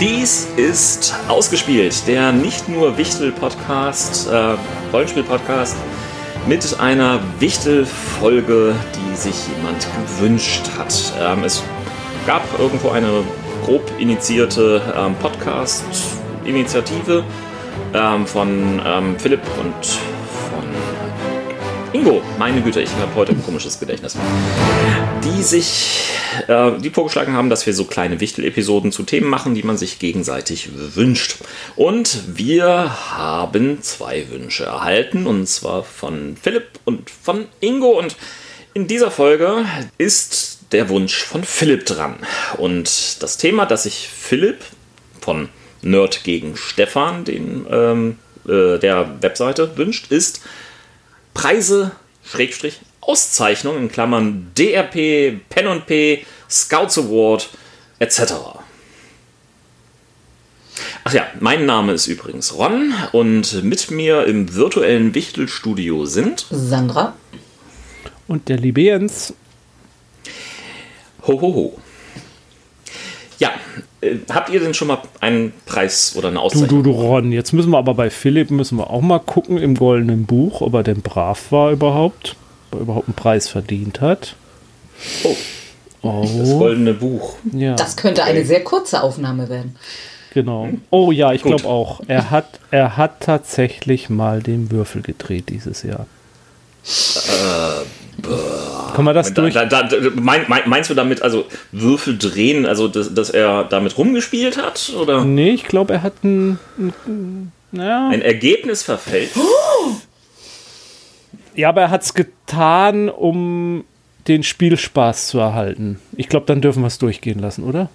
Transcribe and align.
Dies 0.00 0.48
ist 0.56 1.14
Ausgespielt, 1.26 2.06
der 2.06 2.30
nicht 2.30 2.68
nur 2.68 2.96
Wichtel-Podcast, 2.96 4.28
äh, 4.28 4.54
Rollenspiel-Podcast, 4.92 5.76
mit 6.46 6.78
einer 6.78 7.18
Wichtel-Folge, 7.40 8.76
die 8.94 9.16
sich 9.16 9.34
jemand 9.48 9.88
gewünscht 10.06 10.70
hat. 10.78 10.94
Ähm, 11.20 11.42
es 11.42 11.64
gab 12.28 12.44
irgendwo 12.60 12.90
eine 12.90 13.24
grob 13.64 13.90
initiierte 13.98 14.80
ähm, 14.96 15.16
Podcast-Initiative 15.16 17.24
ähm, 17.92 18.24
von 18.24 18.80
ähm, 18.86 19.16
Philipp 19.18 19.42
und 19.58 19.98
Ingo, 21.92 22.22
meine 22.38 22.60
Güte, 22.60 22.82
ich 22.82 22.90
habe 23.00 23.12
heute 23.16 23.32
ein 23.32 23.42
komisches 23.42 23.80
Gedächtnis. 23.80 24.16
Die 25.36 25.42
sich, 25.42 26.10
äh, 26.46 26.72
die 26.78 26.90
vorgeschlagen 26.90 27.34
haben, 27.34 27.50
dass 27.50 27.66
wir 27.66 27.74
so 27.74 27.84
kleine 27.84 28.20
Wichtel-Episoden 28.20 28.92
zu 28.92 29.02
Themen 29.02 29.28
machen, 29.28 29.54
die 29.54 29.62
man 29.62 29.76
sich 29.76 29.98
gegenseitig 29.98 30.70
wünscht. 30.94 31.36
Und 31.76 32.22
wir 32.36 33.16
haben 33.16 33.82
zwei 33.82 34.28
Wünsche 34.30 34.64
erhalten, 34.64 35.26
und 35.26 35.46
zwar 35.46 35.84
von 35.84 36.36
Philipp 36.40 36.66
und 36.84 37.10
von 37.10 37.46
Ingo. 37.60 37.98
Und 37.98 38.16
in 38.74 38.86
dieser 38.86 39.10
Folge 39.10 39.64
ist 39.98 40.60
der 40.72 40.88
Wunsch 40.88 41.24
von 41.24 41.44
Philipp 41.44 41.86
dran. 41.86 42.16
Und 42.56 43.22
das 43.22 43.36
Thema, 43.36 43.66
das 43.66 43.84
sich 43.84 44.08
Philipp 44.08 44.58
von 45.20 45.48
Nerd 45.82 46.24
gegen 46.24 46.56
Stefan, 46.56 47.24
den, 47.24 47.66
ähm, 47.70 48.18
äh, 48.46 48.78
der 48.78 49.16
Webseite, 49.20 49.76
wünscht, 49.76 50.10
ist 50.10 50.40
Preise, 51.34 51.92
Schrägstrich, 52.24 52.80
Auszeichnungen 53.08 53.84
in 53.84 53.88
Klammern 53.88 54.50
DRP, 54.56 55.40
Pen 55.48 55.82
P, 55.86 56.26
Scouts 56.50 56.98
Award 56.98 57.48
etc. 57.98 58.34
Ach 61.04 61.14
ja, 61.14 61.26
mein 61.40 61.64
Name 61.64 61.92
ist 61.92 62.06
übrigens 62.06 62.54
Ron 62.54 62.92
und 63.12 63.64
mit 63.64 63.90
mir 63.90 64.26
im 64.26 64.54
virtuellen 64.54 65.14
Wichtelstudio 65.14 66.04
sind 66.04 66.46
Sandra 66.50 67.14
und 68.26 68.50
der 68.50 68.58
liebe 68.58 68.82
Jens. 68.82 69.32
Ho, 71.26 71.40
ho, 71.40 71.54
ho. 71.54 71.78
Ja, 73.38 73.52
äh, 74.02 74.16
habt 74.30 74.50
ihr 74.50 74.60
denn 74.60 74.74
schon 74.74 74.88
mal 74.88 75.00
einen 75.20 75.54
Preis 75.64 76.14
oder 76.14 76.28
eine 76.28 76.40
Auszeichnung? 76.40 76.82
Du, 76.82 76.82
du, 76.82 76.92
du, 76.92 77.00
Ron, 77.00 77.32
jetzt 77.32 77.52
müssen 77.54 77.70
wir 77.70 77.78
aber 77.78 77.94
bei 77.94 78.10
Philipp 78.10 78.50
müssen 78.50 78.76
wir 78.76 78.90
auch 78.90 79.00
mal 79.00 79.18
gucken 79.18 79.56
im 79.56 79.76
goldenen 79.76 80.26
Buch, 80.26 80.60
ob 80.60 80.74
er 80.74 80.82
denn 80.82 81.00
brav 81.00 81.50
war 81.50 81.72
überhaupt, 81.72 82.36
er 82.36 82.47
überhaupt 82.72 83.08
einen 83.08 83.14
Preis 83.14 83.48
verdient 83.48 84.00
hat. 84.00 84.34
Oh. 85.24 85.36
oh. 86.02 86.28
Das 86.38 86.50
goldene 86.50 86.94
Buch. 86.94 87.36
Ja. 87.52 87.74
Das 87.74 87.96
könnte 87.96 88.24
eine 88.24 88.44
sehr 88.44 88.64
kurze 88.64 89.02
Aufnahme 89.02 89.48
werden. 89.48 89.76
Genau. 90.34 90.68
Oh 90.90 91.10
ja, 91.10 91.32
ich 91.32 91.42
glaube 91.42 91.66
auch. 91.66 92.00
Er 92.06 92.30
hat, 92.30 92.60
er 92.70 92.96
hat 92.96 93.20
tatsächlich 93.20 94.08
mal 94.10 94.42
den 94.42 94.70
Würfel 94.70 95.02
gedreht 95.02 95.48
dieses 95.48 95.82
Jahr. 95.82 96.06
Äh, 96.84 97.84
kann 98.94 99.04
man 99.04 99.14
das 99.14 99.32
durch? 99.32 99.54
Da, 99.54 99.64
da, 99.64 99.84
da, 99.84 99.96
mein, 100.14 100.46
meinst 100.66 100.90
du 100.90 100.94
damit, 100.94 101.22
also 101.22 101.46
Würfel 101.72 102.18
drehen, 102.18 102.66
also 102.66 102.88
dass, 102.88 103.14
dass 103.14 103.30
er 103.30 103.64
damit 103.64 103.96
rumgespielt 103.96 104.56
hat? 104.56 104.92
Oder? 104.98 105.24
Nee, 105.24 105.50
ich 105.50 105.64
glaube, 105.64 105.94
er 105.94 106.02
hat 106.02 106.24
ein, 106.24 106.58
ein, 106.78 107.52
naja. 107.70 108.08
ein 108.08 108.22
Ergebnis 108.22 108.82
verfällt. 108.82 109.30
Ja, 111.58 111.70
aber 111.70 111.80
er 111.80 111.90
hat 111.90 112.04
es 112.04 112.14
getan, 112.14 113.08
um 113.08 113.82
den 114.28 114.44
Spielspaß 114.44 115.26
zu 115.26 115.40
erhalten. 115.40 115.98
Ich 116.16 116.28
glaube, 116.28 116.46
dann 116.46 116.60
dürfen 116.60 116.84
wir 116.84 116.86
es 116.86 116.98
durchgehen 116.98 117.40
lassen, 117.40 117.64
oder? 117.64 117.90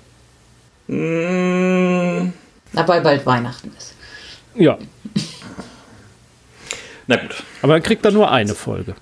Mm. 0.88 2.34
Na, 2.74 2.86
weil 2.86 3.00
bald 3.00 3.26
Weihnachten 3.26 3.72
ist. 3.78 3.96
Ja. 4.56 4.78
Na 7.08 7.16
gut. 7.16 7.42
Aber 7.62 7.72
dann 7.72 7.84
kriegt 7.84 8.04
er 8.04 8.12
nur 8.12 8.30
eine 8.30 8.54
Folge. 8.54 8.96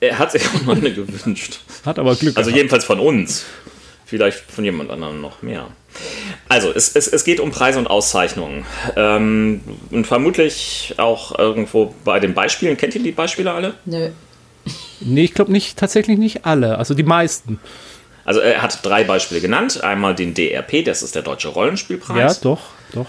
Er 0.00 0.18
hat 0.18 0.32
sich 0.32 0.46
auch 0.48 0.62
noch 0.64 0.76
eine 0.76 0.94
gewünscht. 0.94 1.60
Hat 1.84 1.98
aber 1.98 2.16
Glück. 2.16 2.38
Also 2.38 2.48
gehabt. 2.48 2.56
jedenfalls 2.56 2.86
von 2.86 2.98
uns. 2.98 3.44
Vielleicht 4.06 4.38
von 4.38 4.64
jemand 4.64 4.90
anderem 4.90 5.20
noch 5.20 5.42
mehr. 5.42 5.68
Also, 6.52 6.70
es, 6.70 6.94
es, 6.94 7.08
es 7.08 7.24
geht 7.24 7.40
um 7.40 7.50
Preise 7.50 7.78
und 7.78 7.86
Auszeichnungen. 7.86 8.66
Ähm, 8.94 9.62
und 9.90 10.06
vermutlich 10.06 10.94
auch 10.98 11.38
irgendwo 11.38 11.94
bei 12.04 12.20
den 12.20 12.34
Beispielen. 12.34 12.76
Kennt 12.76 12.94
ihr 12.94 13.02
die 13.02 13.12
Beispiele 13.12 13.50
alle? 13.52 13.72
Nö. 13.86 14.10
Nee, 15.00 15.24
ich 15.24 15.32
glaube 15.32 15.50
nicht, 15.50 15.78
tatsächlich 15.78 16.18
nicht 16.18 16.44
alle. 16.44 16.76
Also 16.76 16.92
die 16.92 17.04
meisten. 17.04 17.58
Also 18.26 18.40
er 18.40 18.60
hat 18.60 18.84
drei 18.84 19.02
Beispiele 19.02 19.40
genannt. 19.40 19.82
Einmal 19.82 20.14
den 20.14 20.34
DRP, 20.34 20.84
das 20.84 21.02
ist 21.02 21.14
der 21.14 21.22
Deutsche 21.22 21.48
Rollenspielpreis. 21.48 22.36
Ja, 22.36 22.40
doch, 22.42 22.60
doch. 22.92 23.06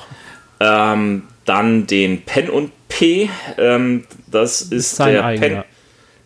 Ähm, 0.62 1.24
dann 1.44 1.86
den 1.86 2.22
Pen 2.22 2.50
und 2.50 2.72
P, 2.88 3.30
ähm, 3.58 4.06
das 4.28 4.62
ist 4.62 4.96
Sein 4.96 5.16
der 5.16 5.26
eigener. 5.26 5.48
Pen, 5.48 5.64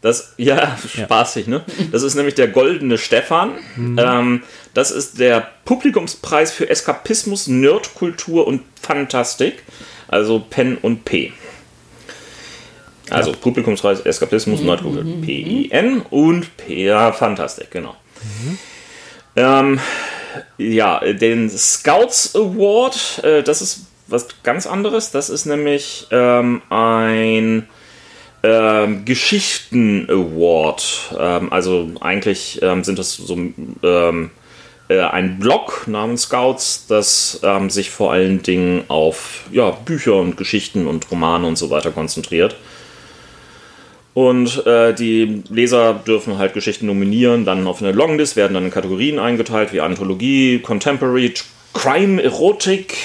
das, 0.01 0.33
ja, 0.37 0.77
spaßig, 0.77 1.47
ne? 1.47 1.63
Das 1.91 2.03
ist 2.03 2.15
nämlich 2.15 2.35
der 2.35 2.47
Goldene 2.47 2.97
Stefan. 2.97 3.53
Mhm. 3.75 3.99
Ähm, 3.99 4.43
das 4.73 4.91
ist 4.91 5.19
der 5.19 5.47
Publikumspreis 5.65 6.51
für 6.51 6.69
Eskapismus, 6.69 7.47
Nerdkultur 7.47 8.45
und 8.47 8.61
Fantastik. 8.81 9.63
Also 10.07 10.39
Pen 10.39 10.77
und 10.77 11.03
P. 11.03 11.33
Also 13.09 13.31
ja. 13.31 13.37
Publikumspreis, 13.37 14.01
Eskapismus, 14.01 14.59
mhm. 14.59 14.65
Nerdkultur, 14.67 15.03
mhm. 15.03 15.21
P-I-N 15.21 16.01
und 16.09 16.57
P, 16.57 16.85
ja, 16.85 17.11
Fantastik, 17.11 17.71
genau. 17.71 17.95
Mhm. 18.21 18.57
Ähm, 19.35 19.79
ja, 20.57 20.99
den 20.99 21.49
Scouts 21.49 22.35
Award, 22.35 23.23
äh, 23.23 23.43
das 23.43 23.61
ist 23.61 23.85
was 24.07 24.27
ganz 24.43 24.67
anderes. 24.67 25.11
Das 25.11 25.29
ist 25.29 25.45
nämlich 25.45 26.07
ähm, 26.11 26.61
ein 26.69 27.67
ähm, 28.47 29.03
Geschichten 29.03 30.07
Award. 30.09 31.15
Ähm, 31.19 31.51
also 31.51 31.89
eigentlich 31.99 32.61
ähm, 32.61 32.83
sind 32.83 32.97
das 32.97 33.13
so 33.13 33.35
ähm, 33.35 34.31
äh, 34.87 35.01
ein 35.01 35.37
Blog 35.37 35.85
namens 35.87 36.23
Scouts, 36.23 36.87
das 36.87 37.41
ähm, 37.43 37.69
sich 37.69 37.89
vor 37.89 38.13
allen 38.13 38.41
Dingen 38.43 38.85
auf 38.87 39.43
ja, 39.51 39.71
Bücher 39.71 40.15
und 40.15 40.37
Geschichten 40.37 40.87
und 40.87 41.11
Romane 41.11 41.45
und 41.45 41.57
so 41.57 41.69
weiter 41.69 41.91
konzentriert. 41.91 42.55
Und 44.13 44.65
äh, 44.65 44.93
die 44.93 45.43
Leser 45.49 45.93
dürfen 45.93 46.37
halt 46.37 46.53
Geschichten 46.53 46.87
nominieren, 46.87 47.43
dann 47.43 47.67
auf 47.67 47.81
eine 47.81 47.91
Longlist, 47.91 48.37
werden 48.37 48.53
dann 48.53 48.65
in 48.65 48.71
Kategorien 48.71 49.19
eingeteilt, 49.19 49.73
wie 49.73 49.81
Anthologie, 49.81 50.59
Contemporary, 50.59 51.33
Crime, 51.73 52.23
Erotik, 52.23 52.95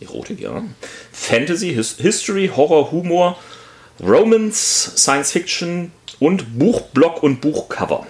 Erotik, 0.00 0.40
ja, 0.40 0.64
Fantasy, 1.12 1.72
His 1.72 1.96
History, 1.98 2.50
Horror, 2.54 2.90
Humor, 2.90 3.38
Romance, 4.00 4.92
Science 4.96 5.32
Fiction 5.32 5.92
und 6.20 6.58
Buchblock 6.58 7.22
und 7.22 7.40
Buchcover. 7.40 8.06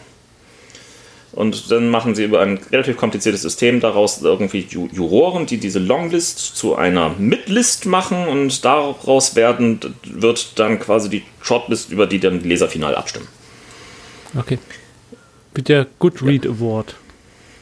Und 1.32 1.70
dann 1.70 1.88
machen 1.88 2.14
sie 2.14 2.24
über 2.24 2.40
ein 2.40 2.58
relativ 2.72 2.96
kompliziertes 2.96 3.42
System 3.42 3.80
daraus 3.80 4.22
irgendwie 4.22 4.66
Juroren, 4.70 5.46
die 5.46 5.58
diese 5.58 5.78
Longlist 5.78 6.56
zu 6.56 6.74
einer 6.74 7.10
Midlist 7.10 7.86
machen 7.86 8.26
und 8.26 8.64
daraus 8.64 9.36
werden, 9.36 9.78
wird 10.04 10.58
dann 10.58 10.80
quasi 10.80 11.08
die 11.08 11.22
Shortlist, 11.40 11.92
über 11.92 12.06
die 12.06 12.18
dann 12.18 12.42
die 12.42 12.48
Leser 12.48 12.68
final 12.68 12.96
abstimmen. 12.96 13.28
Okay. 14.36 14.58
Mit 15.54 15.68
der 15.68 15.86
Goodread 15.98 16.44
ja. 16.44 16.50
Award, 16.50 16.96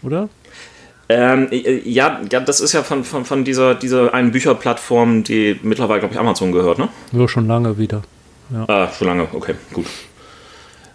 oder? 0.03 0.28
Ähm, 1.08 1.48
ja, 1.53 2.20
ja, 2.32 2.41
das 2.41 2.60
ist 2.60 2.72
ja 2.72 2.82
von, 2.82 3.04
von, 3.04 3.25
von 3.25 3.44
dieser, 3.44 3.75
dieser 3.75 4.12
einen 4.14 4.32
Bücherplattform, 4.32 5.22
die 5.22 5.58
mittlerweile, 5.62 6.00
glaube 6.00 6.14
ich, 6.14 6.20
Amazon 6.20 6.50
gehört, 6.50 6.79
ne? 6.79 6.88
Ja, 7.12 7.29
schon 7.29 7.46
lange 7.46 7.79
wieder. 7.79 8.02
Ja. 8.50 8.64
Ah, 8.69 8.93
schon 8.96 9.08
lange, 9.08 9.28
okay, 9.32 9.54
gut. 9.72 9.87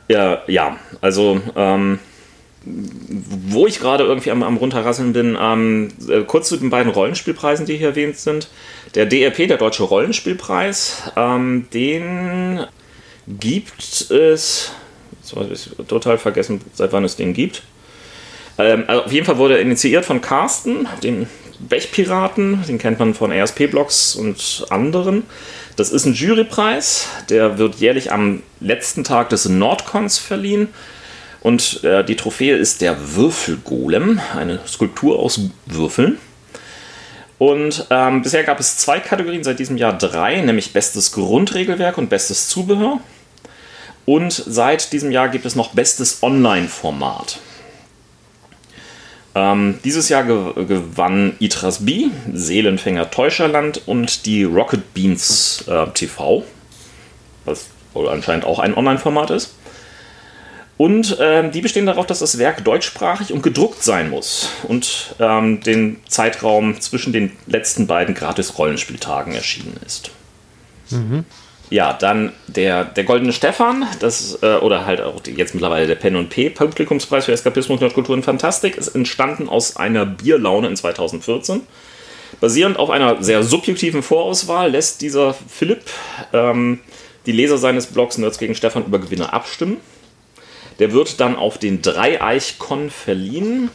Ja, 0.08 0.42
ja, 0.48 0.78
also, 1.00 1.42
ähm, 1.56 2.00
wo 2.64 3.66
ich 3.66 3.80
gerade 3.80 4.04
irgendwie 4.04 4.32
am, 4.32 4.44
am 4.44 4.58
runterrasseln 4.58 5.14
bin, 5.14 5.38
ähm, 5.40 5.90
äh, 6.08 6.22
kurz 6.22 6.50
zu 6.50 6.58
den 6.58 6.70
beiden 6.70 6.92
Rollenspielpreisen, 6.92 7.66
die 7.66 7.78
hier 7.78 7.90
erwähnt 7.90 8.18
sind. 8.18 8.50
Der 8.94 9.06
DRP, 9.06 9.48
der 9.48 9.58
Deutsche 9.58 9.84
Rollenspielpreis, 9.84 11.12
ähm, 11.16 11.68
den 11.74 12.66
gibt 13.28 13.82
es, 13.82 14.10
jetzt 14.10 15.36
habe 15.36 15.50
ich 15.54 15.70
total 15.88 16.18
vergessen, 16.18 16.62
seit 16.74 16.92
wann 16.94 17.04
es 17.04 17.16
den 17.16 17.34
gibt. 17.34 17.64
Ähm, 18.58 18.84
also 18.88 19.04
auf 19.04 19.12
jeden 19.12 19.26
Fall 19.26 19.38
wurde 19.38 19.56
er 19.56 19.62
initiiert 19.62 20.06
von 20.06 20.22
Carsten, 20.22 20.88
dem 21.04 21.28
Bechpiraten, 21.60 22.64
den 22.68 22.78
kennt 22.78 23.00
man 23.00 23.14
von 23.14 23.32
ASP-Blogs 23.32 24.16
und 24.16 24.66
anderen. 24.70 25.24
Das 25.76 25.90
ist 25.90 26.06
ein 26.06 26.14
Jurypreis, 26.14 27.08
der 27.30 27.58
wird 27.58 27.76
jährlich 27.76 28.12
am 28.12 28.44
letzten 28.60 29.04
Tag 29.04 29.30
des 29.30 29.48
Nordcons 29.48 30.18
verliehen. 30.18 30.68
Und 31.42 31.84
äh, 31.84 32.04
die 32.04 32.16
Trophäe 32.16 32.56
ist 32.56 32.82
der 32.82 33.16
Würfelgolem, 33.16 34.22
eine 34.36 34.60
Skulptur 34.68 35.18
aus 35.20 35.40
Würfeln. 35.66 36.18
Und 37.40 37.88
ähm, 37.90 38.22
bisher 38.22 38.44
gab 38.44 38.60
es 38.60 38.78
zwei 38.78 39.00
Kategorien, 39.00 39.44
seit 39.44 39.58
diesem 39.58 39.78
Jahr 39.78 39.98
drei, 39.98 40.42
nämlich 40.42 40.74
bestes 40.74 41.12
Grundregelwerk 41.12 41.98
und 41.98 42.10
bestes 42.10 42.48
Zubehör. 42.50 43.00
Und 44.06 44.32
seit 44.32 44.94
diesem 44.94 45.12
Jahr 45.12 45.30
gibt 45.30 45.46
es 45.46 45.56
noch 45.56 45.74
bestes 45.74 46.22
Online-Format. 46.22 47.40
Ähm, 49.34 49.80
dieses 49.84 50.10
Jahr 50.10 50.24
ge 50.24 50.66
gewann 50.66 51.34
Itras 51.40 51.86
B, 51.86 52.08
Seelenfänger 52.34 53.12
Täuscherland 53.12 53.82
und 53.88 54.26
die 54.26 54.44
Rocket 54.44 54.94
Beans 54.94 55.64
äh, 55.68 55.88
TV, 55.94 56.44
was 57.46 57.68
wohl 57.94 58.10
anscheinend 58.10 58.46
auch 58.46 58.60
ein 58.60 58.76
Online-Format 58.76 59.32
ist. 59.32 59.56
Und 60.78 61.18
ähm, 61.20 61.52
die 61.52 61.62
bestehen 61.62 61.86
darauf, 61.86 62.08
dass 62.08 62.20
das 62.20 62.40
Werk 62.40 62.64
deutschsprachig 62.64 63.32
und 63.32 63.44
gedruckt 63.44 63.84
sein 63.84 64.10
muss 64.10 64.50
und 64.64 65.16
ähm, 65.20 65.62
den 65.62 65.98
Zeitraum 66.08 66.82
zwischen 66.82 67.14
den 67.14 67.32
letzten 67.46 67.86
beiden 67.86 68.16
Gratis-Rollenspieltagen 68.16 69.34
erschienen 69.34 69.80
ist. 69.86 70.10
Mhm. 70.90 71.26
Ja, 71.72 71.94
dann 71.94 72.34
der, 72.48 72.84
der 72.84 73.06
Goldene 73.06 73.32
Stefan, 73.32 73.88
das, 74.02 74.38
äh, 74.44 74.58
oder 74.58 74.86
halt 74.86 75.00
auch 75.00 75.22
die, 75.22 75.32
jetzt 75.32 75.54
mittlerweile 75.54 75.88
der 75.88 75.96
Pen 75.96 76.18
und 76.18 76.30
P 76.30 76.50
Publikumspreis 76.50 77.26
für 77.26 77.32
Eskapismus, 77.32 77.80
Nerdkultur 77.80 78.14
und 78.14 78.24
Fantastik, 78.24 78.76
ist 78.76 78.90
entstanden 78.90 79.48
aus 79.48 79.78
einer 79.78 80.06
Bierlaune 80.06 80.68
in 80.68 80.76
2014. 80.76 81.62
Basierend 82.42 82.78
auf 82.78 82.90
einer 82.90 83.24
sehr 83.24 83.44
subjektiven 83.44 84.04
Vorauswahl 84.04 84.70
lässt 84.70 85.02
dieser 85.02 85.34
Philipp 85.34 85.84
ähm, 86.34 86.82
die 87.26 87.32
Leser 87.32 87.58
seines 87.58 87.88
Blogs 87.88 88.18
Nerds 88.18 88.38
gegen 88.38 88.54
Stefan 88.54 88.86
über 88.86 89.00
Gewinner 89.00 89.34
abstimmen. 89.34 89.78
Der 90.80 90.92
wird 90.92 91.22
dann 91.22 91.38
auf 91.38 91.58
den 91.58 91.82
Dreieich-Con 91.82 92.90
verliehen. 92.90 93.72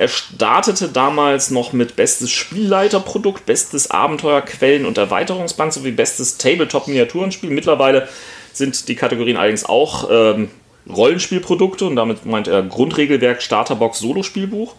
Er 0.00 0.08
startete 0.08 0.88
damals 0.88 1.50
noch 1.50 1.74
mit 1.74 1.94
bestes 1.94 2.30
Spielleiterprodukt, 2.30 3.44
bestes 3.44 3.90
Abenteuer, 3.90 4.40
Quellen- 4.40 4.86
und 4.86 4.96
Erweiterungsband 4.96 5.74
sowie 5.74 5.90
bestes 5.90 6.38
Tabletop-Miniaturenspiel. 6.38 7.50
Mittlerweile 7.50 8.08
sind 8.54 8.88
die 8.88 8.94
Kategorien 8.94 9.36
allerdings 9.36 9.66
auch 9.66 10.08
ähm, 10.10 10.48
Rollenspielprodukte 10.88 11.84
und 11.84 11.96
damit 11.96 12.24
meint 12.24 12.48
er 12.48 12.62
Grundregelwerk, 12.62 13.42
Starterbox, 13.42 13.98
Solospielbuch. 13.98 14.74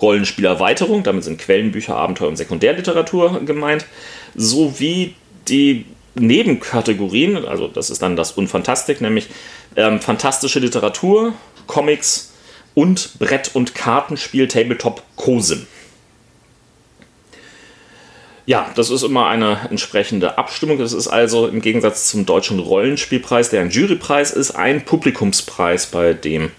Rollenspielerweiterung, 0.00 1.02
damit 1.02 1.24
sind 1.24 1.38
Quellenbücher, 1.38 1.94
Abenteuer 1.94 2.28
und 2.28 2.36
Sekundärliteratur 2.36 3.42
gemeint, 3.44 3.84
sowie 4.34 5.14
die 5.48 5.84
Nebenkategorien, 6.14 7.44
also 7.44 7.68
das 7.68 7.90
ist 7.90 8.00
dann 8.00 8.16
das 8.16 8.32
Unfantastik, 8.32 9.02
nämlich 9.02 9.28
ähm, 9.76 10.00
fantastische 10.00 10.60
Literatur, 10.60 11.34
Comics 11.66 12.31
und 12.74 13.18
Brett- 13.18 13.50
und 13.54 13.74
Kartenspiel 13.74 14.48
Tabletop 14.48 15.02
COSIM. 15.16 15.66
Ja, 18.44 18.70
das 18.74 18.90
ist 18.90 19.02
immer 19.02 19.28
eine 19.28 19.68
entsprechende 19.70 20.36
Abstimmung. 20.36 20.78
Das 20.78 20.92
ist 20.92 21.06
also 21.06 21.46
im 21.46 21.60
Gegensatz 21.60 22.08
zum 22.08 22.26
deutschen 22.26 22.58
Rollenspielpreis, 22.58 23.50
der 23.50 23.60
ein 23.60 23.70
Jurypreis 23.70 24.32
ist, 24.32 24.52
ein 24.52 24.84
Publikumspreis, 24.84 25.86
bei 25.86 26.12
dem 26.12 26.50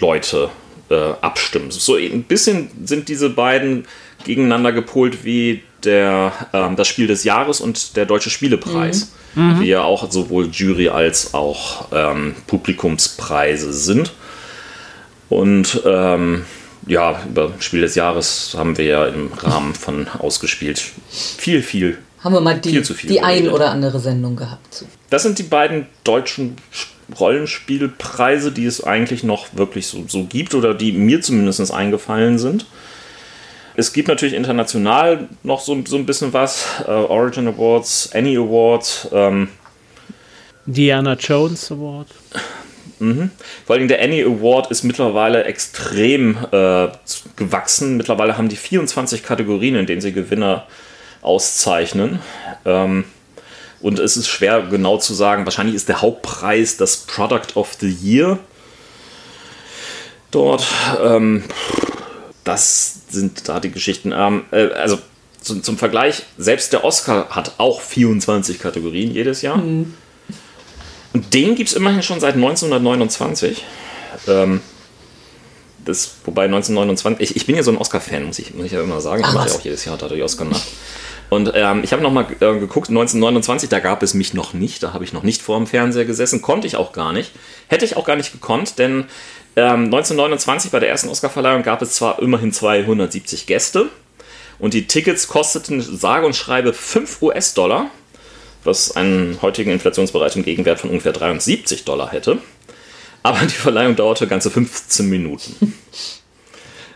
Leute 0.00 0.48
äh, 0.88 1.12
abstimmen. 1.20 1.70
So 1.70 1.96
ein 1.96 2.22
bisschen 2.22 2.70
sind 2.84 3.08
diese 3.08 3.28
beiden 3.28 3.86
gegeneinander 4.24 4.72
gepolt 4.72 5.24
wie 5.24 5.62
der, 5.84 6.32
ähm, 6.52 6.76
das 6.76 6.88
Spiel 6.88 7.06
des 7.06 7.24
Jahres 7.24 7.60
und 7.60 7.96
der 7.96 8.06
Deutsche 8.06 8.30
Spielepreis, 8.30 9.12
mhm. 9.34 9.60
die 9.60 9.68
ja 9.68 9.82
auch 9.82 10.10
sowohl 10.10 10.48
Jury 10.50 10.88
als 10.88 11.34
auch 11.34 11.88
ähm, 11.92 12.34
Publikumspreise 12.46 13.72
sind. 13.72 14.12
Und 15.30 15.80
ähm, 15.86 16.44
ja, 16.86 17.22
über 17.26 17.52
Spiel 17.60 17.80
des 17.80 17.94
Jahres 17.94 18.54
haben 18.58 18.76
wir 18.76 18.84
ja 18.84 19.06
im 19.06 19.32
Rahmen 19.32 19.74
von 19.74 20.08
ausgespielt 20.08 20.82
viel, 21.08 21.62
viel. 21.62 21.98
Haben 22.22 22.34
wir 22.34 22.40
mal 22.40 22.60
die, 22.60 22.82
die 23.04 23.22
ein 23.22 23.48
oder 23.48 23.70
andere 23.70 23.98
Sendung 23.98 24.36
gehabt. 24.36 24.84
Das 25.08 25.22
sind 25.22 25.38
die 25.38 25.44
beiden 25.44 25.86
deutschen 26.04 26.56
Rollenspielpreise, 27.18 28.52
die 28.52 28.66
es 28.66 28.84
eigentlich 28.84 29.24
noch 29.24 29.46
wirklich 29.54 29.86
so, 29.86 30.04
so 30.06 30.24
gibt 30.24 30.54
oder 30.54 30.74
die 30.74 30.92
mir 30.92 31.22
zumindest 31.22 31.72
eingefallen 31.72 32.38
sind. 32.38 32.66
Es 33.76 33.92
gibt 33.92 34.08
natürlich 34.08 34.34
international 34.34 35.28
noch 35.42 35.60
so, 35.60 35.80
so 35.86 35.96
ein 35.96 36.04
bisschen 36.04 36.32
was. 36.32 36.66
Uh, 36.86 37.06
Origin 37.08 37.48
Awards, 37.48 38.10
Annie 38.12 38.36
Awards. 38.36 39.08
Ähm, 39.12 39.48
Diana 40.66 41.14
Jones 41.14 41.70
Award. 41.72 42.08
Mhm. 43.00 43.30
Vor 43.66 43.76
allem 43.76 43.88
der 43.88 44.02
Annie 44.02 44.24
Award 44.24 44.70
ist 44.70 44.84
mittlerweile 44.84 45.44
extrem 45.44 46.36
äh, 46.52 46.88
gewachsen. 47.36 47.96
Mittlerweile 47.96 48.36
haben 48.36 48.48
die 48.48 48.56
24 48.56 49.22
Kategorien, 49.22 49.74
in 49.74 49.86
denen 49.86 50.00
sie 50.00 50.12
Gewinner 50.12 50.66
auszeichnen. 51.22 52.20
Ähm, 52.64 53.04
und 53.80 53.98
es 53.98 54.16
ist 54.16 54.28
schwer 54.28 54.62
genau 54.70 54.98
zu 54.98 55.14
sagen. 55.14 55.46
Wahrscheinlich 55.46 55.74
ist 55.74 55.88
der 55.88 56.02
Hauptpreis 56.02 56.76
das 56.76 56.98
Product 56.98 57.54
of 57.56 57.76
the 57.80 57.88
Year. 57.90 58.38
Dort. 60.30 60.66
Ähm, 61.02 61.44
das 62.44 63.02
sind 63.08 63.48
da 63.48 63.60
die 63.60 63.70
Geschichten. 63.70 64.12
Ähm, 64.14 64.44
äh, 64.50 64.68
also 64.72 64.98
zum, 65.40 65.62
zum, 65.62 65.78
Vergleich, 65.78 66.22
selbst 66.36 66.72
der 66.72 66.84
Oscar 66.84 67.30
hat 67.30 67.54
auch 67.58 67.80
24 67.80 68.58
Kategorien 68.58 69.10
jedes 69.10 69.40
Jahr. 69.42 69.56
Mhm. 69.56 69.94
Und 71.12 71.34
den 71.34 71.54
gibt 71.54 71.70
es 71.70 71.76
immerhin 71.76 72.02
schon 72.02 72.20
seit 72.20 72.34
1929. 72.34 73.64
Ähm, 74.28 74.60
das, 75.84 76.16
wobei 76.24 76.44
1929, 76.44 77.30
ich, 77.30 77.36
ich 77.36 77.46
bin 77.46 77.56
ja 77.56 77.62
so 77.62 77.70
ein 77.70 77.78
Oscar-Fan, 77.78 78.24
muss 78.24 78.38
ich, 78.38 78.54
muss 78.54 78.66
ich 78.66 78.72
ja 78.72 78.82
immer 78.82 79.00
sagen. 79.00 79.22
Ich 79.26 79.32
mache 79.32 79.48
ja 79.48 79.54
auch 79.54 79.60
jedes 79.60 79.84
Jahr 79.84 79.96
da 79.96 80.08
die 80.08 80.22
Oscar-Nacht. 80.22 80.66
Und 81.30 81.52
ähm, 81.54 81.82
ich 81.84 81.92
habe 81.92 82.02
nochmal 82.02 82.26
äh, 82.40 82.58
geguckt, 82.58 82.88
1929, 82.88 83.68
da 83.68 83.78
gab 83.78 84.02
es 84.02 84.14
mich 84.14 84.34
noch 84.34 84.52
nicht, 84.52 84.82
da 84.82 84.92
habe 84.92 85.04
ich 85.04 85.12
noch 85.12 85.22
nicht 85.22 85.42
vor 85.42 85.56
dem 85.56 85.68
Fernseher 85.68 86.04
gesessen, 86.04 86.42
konnte 86.42 86.66
ich 86.66 86.74
auch 86.76 86.92
gar 86.92 87.12
nicht. 87.12 87.30
Hätte 87.68 87.84
ich 87.84 87.96
auch 87.96 88.04
gar 88.04 88.16
nicht 88.16 88.32
gekonnt, 88.32 88.78
denn 88.78 89.04
ähm, 89.56 89.84
1929 89.84 90.72
bei 90.72 90.80
der 90.80 90.88
ersten 90.88 91.08
Oscarverleihung 91.08 91.62
gab 91.62 91.82
es 91.82 91.92
zwar 91.92 92.20
immerhin 92.20 92.52
270 92.52 93.46
Gäste 93.46 93.88
und 94.58 94.74
die 94.74 94.88
Tickets 94.88 95.28
kosteten 95.28 95.80
sage 95.80 96.26
und 96.26 96.34
schreibe 96.34 96.72
5 96.72 97.22
US-Dollar, 97.22 97.90
was 98.64 98.96
einen 98.96 99.40
heutigen 99.42 99.70
inflationsbereiten 99.70 100.42
Gegenwert 100.42 100.80
von 100.80 100.90
ungefähr 100.90 101.12
73 101.12 101.84
Dollar 101.84 102.12
hätte. 102.12 102.38
Aber 103.22 103.40
die 103.40 103.48
Verleihung 103.48 103.96
dauerte 103.96 104.26
ganze 104.26 104.50
15 104.50 105.08
Minuten. 105.08 105.74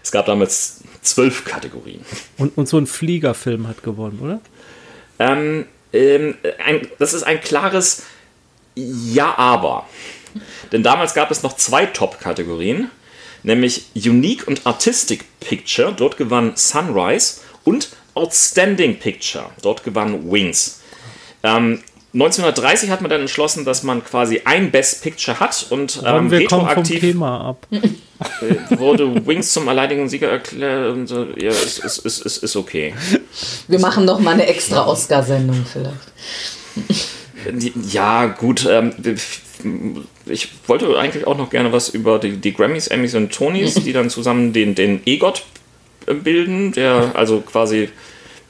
es 0.03 0.11
gab 0.11 0.27
damals 0.27 0.81
zwölf 1.03 1.45
Kategorien. 1.45 2.05
Und, 2.39 2.57
und 2.57 2.69
so 2.69 2.79
ein 2.79 2.87
Fliegerfilm 2.87 3.69
hat 3.69 3.83
gewonnen, 3.83 4.19
oder? 4.23 4.41
Ähm, 5.19 5.67
ähm, 5.93 6.35
ein, 6.65 6.89
das 6.99 7.15
ist 7.15 7.23
ein 7.23 7.41
klares 7.41 8.03
Ja, 8.75 9.37
aber. 9.37 9.87
Denn 10.73 10.83
damals 10.83 11.15
gab 11.15 11.31
es 11.31 11.43
noch 11.43 11.57
zwei 11.57 11.87
Top-Kategorien, 11.87 12.91
nämlich 13.43 13.87
Unique 13.95 14.49
und 14.49 14.67
Artistic 14.67 15.25
Picture. 15.41 15.93
Dort 15.97 16.17
gewann 16.17 16.57
Sunrise 16.57 17.41
und 17.65 17.91
Outstanding 18.15 18.99
Picture. 18.99 19.51
Dort 19.63 19.85
gewann 19.85 20.31
Wings. 20.31 20.81
Ähm, 21.45 21.81
1930 22.15 22.91
hat 22.91 23.01
man 23.01 23.11
dann 23.11 23.23
entschlossen, 23.23 23.65
dass 23.65 23.83
man 23.83 24.05
quasi 24.05 24.43
ein 24.45 24.71
Best 24.71 25.03
Picture 25.03 25.41
hat 25.41 25.67
und 25.71 26.01
ähm, 26.05 26.31
wir 26.31 26.39
retroaktiv 26.41 27.01
vom 27.01 27.11
Thema 27.11 27.41
ab. 27.49 27.67
Wurde 28.71 29.27
Wings 29.27 29.53
zum 29.53 29.69
alleinigen 29.69 30.09
Sieger 30.09 30.31
erklärt 30.31 30.93
und 30.93 31.09
so, 31.09 31.27
ja, 31.37 31.51
ist, 31.51 31.79
ist, 31.79 31.99
ist, 31.99 32.21
ist, 32.21 32.37
ist 32.39 32.57
okay. 32.57 32.95
Wir 33.67 33.81
machen 33.81 34.05
noch 34.05 34.21
mal 34.21 34.35
eine 34.35 34.47
extra 34.47 34.87
Oscar-Sendung 34.87 35.67
vielleicht. 35.71 36.15
Ja, 37.93 38.27
gut. 38.27 38.67
Ähm, 38.71 38.93
ich 40.27 40.49
wollte 40.67 40.97
eigentlich 40.99 41.27
auch 41.27 41.37
noch 41.37 41.51
gerne 41.51 41.73
was 41.73 41.89
über 41.89 42.19
die, 42.19 42.37
die 42.37 42.55
Grammys, 42.55 42.89
Emmys 42.89 43.15
und 43.15 43.33
Tonys, 43.33 43.75
die 43.85 43.93
dann 43.93 44.11
zusammen 44.11 44.53
den, 44.53 44.75
den 44.75 45.01
EGOT 45.05 45.45
bilden, 46.23 46.73
der 46.73 47.13
also 47.15 47.41
quasi, 47.41 47.89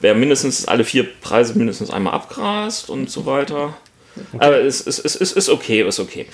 wer 0.01 0.15
mindestens 0.15 0.67
alle 0.67 0.83
vier 0.83 1.03
Preise 1.03 1.57
mindestens 1.57 1.89
einmal 1.89 2.13
abgrast 2.13 2.89
und 2.89 3.09
so 3.09 3.25
weiter. 3.25 3.77
Okay. 4.15 4.45
Aber 4.45 4.61
es, 4.61 4.85
es, 4.85 4.99
es, 4.99 5.15
es 5.15 5.31
ist 5.33 5.49
okay, 5.49 5.81
ist 5.81 5.99
okay. 5.99 6.25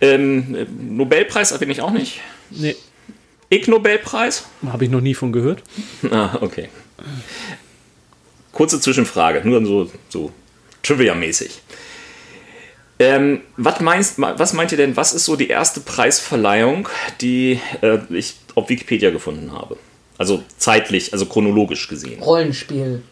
Ähm, 0.00 0.66
Nobelpreis 0.96 1.52
erwähne 1.52 1.72
ich 1.72 1.80
auch 1.80 1.90
nicht. 1.90 2.20
Nee. 2.50 2.76
Ig 3.50 3.68
Nobelpreis? 3.68 4.44
Habe 4.66 4.84
ich 4.84 4.90
noch 4.90 5.00
nie 5.00 5.14
von 5.14 5.32
gehört. 5.32 5.62
Ah, 6.10 6.38
okay. 6.40 6.68
Kurze 8.52 8.80
Zwischenfrage, 8.80 9.46
nur 9.46 9.64
so, 9.66 9.90
so 10.08 10.32
trivia-mäßig. 10.82 11.60
Ähm, 13.00 13.40
was, 13.56 13.80
meinst, 13.80 14.18
was 14.18 14.52
meint 14.52 14.70
ihr 14.70 14.78
denn, 14.78 14.96
was 14.96 15.12
ist 15.12 15.24
so 15.24 15.34
die 15.34 15.48
erste 15.48 15.80
Preisverleihung, 15.80 16.88
die 17.20 17.60
äh, 17.82 17.98
ich 18.10 18.36
auf 18.54 18.68
Wikipedia 18.68 19.10
gefunden 19.10 19.52
habe? 19.52 19.76
Also 20.18 20.42
zeitlich, 20.58 21.12
also 21.12 21.26
chronologisch 21.26 21.88
gesehen. 21.88 22.22
Rollenspiel. 22.22 23.02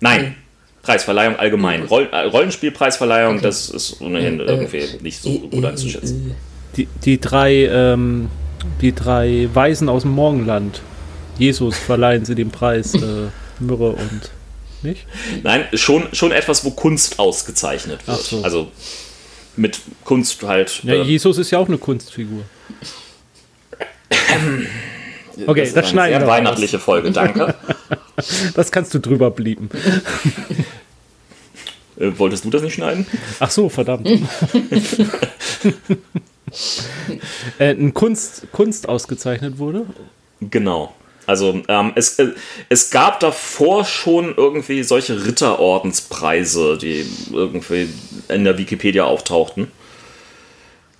Nein, 0.00 0.20
okay. 0.20 0.34
Preisverleihung 0.82 1.36
allgemein. 1.36 1.84
Roll, 1.84 2.08
äh, 2.12 2.20
Rollenspielpreisverleihung, 2.20 3.36
okay. 3.36 3.42
das 3.42 3.68
ist 3.68 4.00
ohnehin 4.00 4.40
äh, 4.40 4.44
irgendwie 4.44 4.84
nicht 5.02 5.20
so 5.20 5.30
gut 5.38 5.64
einzuschätzen. 5.64 6.34
Die, 6.76 6.88
die, 7.04 7.20
drei, 7.20 7.66
ähm, 7.66 8.30
die 8.80 8.94
drei 8.94 9.48
Weisen 9.52 9.88
aus 9.88 10.02
dem 10.02 10.12
Morgenland. 10.12 10.80
Jesus 11.38 11.76
verleihen 11.76 12.24
sie 12.24 12.34
den 12.34 12.50
Preis 12.50 12.94
äh, 12.94 13.28
Myrrhe 13.58 13.90
und 13.90 14.30
nicht? 14.82 15.06
Nein, 15.42 15.64
schon, 15.74 16.08
schon 16.12 16.32
etwas, 16.32 16.64
wo 16.64 16.70
Kunst 16.70 17.18
ausgezeichnet 17.18 18.06
wird. 18.06 18.20
So. 18.20 18.42
Also 18.42 18.70
mit 19.56 19.80
Kunst 20.04 20.42
halt. 20.42 20.80
Ja, 20.84 20.94
äh, 20.94 21.02
Jesus 21.02 21.36
ist 21.38 21.50
ja 21.50 21.58
auch 21.58 21.68
eine 21.68 21.78
Kunstfigur. 21.78 22.44
Okay, 25.46 25.64
das, 25.64 25.74
das 25.74 25.90
schneiden 25.90 26.20
wir. 26.20 26.26
Weihnachtliche. 26.26 26.78
Folge, 26.78 27.10
danke. 27.10 27.54
das 28.54 28.72
kannst 28.72 28.94
du 28.94 28.98
drüber 28.98 29.30
blieben. 29.30 29.70
Äh, 32.00 32.16
wolltest 32.16 32.44
du 32.44 32.50
das 32.50 32.62
nicht 32.62 32.74
schneiden? 32.74 33.06
Ach 33.40 33.50
so, 33.50 33.68
verdammt. 33.68 34.06
äh, 37.58 37.74
ein 37.74 37.92
Kunst, 37.92 38.46
Kunst 38.52 38.88
ausgezeichnet 38.88 39.58
wurde? 39.58 39.84
Genau. 40.40 40.94
Also 41.26 41.60
ähm, 41.68 41.92
es, 41.94 42.18
äh, 42.18 42.28
es 42.68 42.90
gab 42.90 43.20
davor 43.20 43.84
schon 43.84 44.34
irgendwie 44.36 44.82
solche 44.82 45.26
Ritterordenspreise, 45.26 46.78
die 46.78 47.04
irgendwie 47.32 47.88
in 48.28 48.44
der 48.44 48.56
Wikipedia 48.56 49.04
auftauchten. 49.04 49.70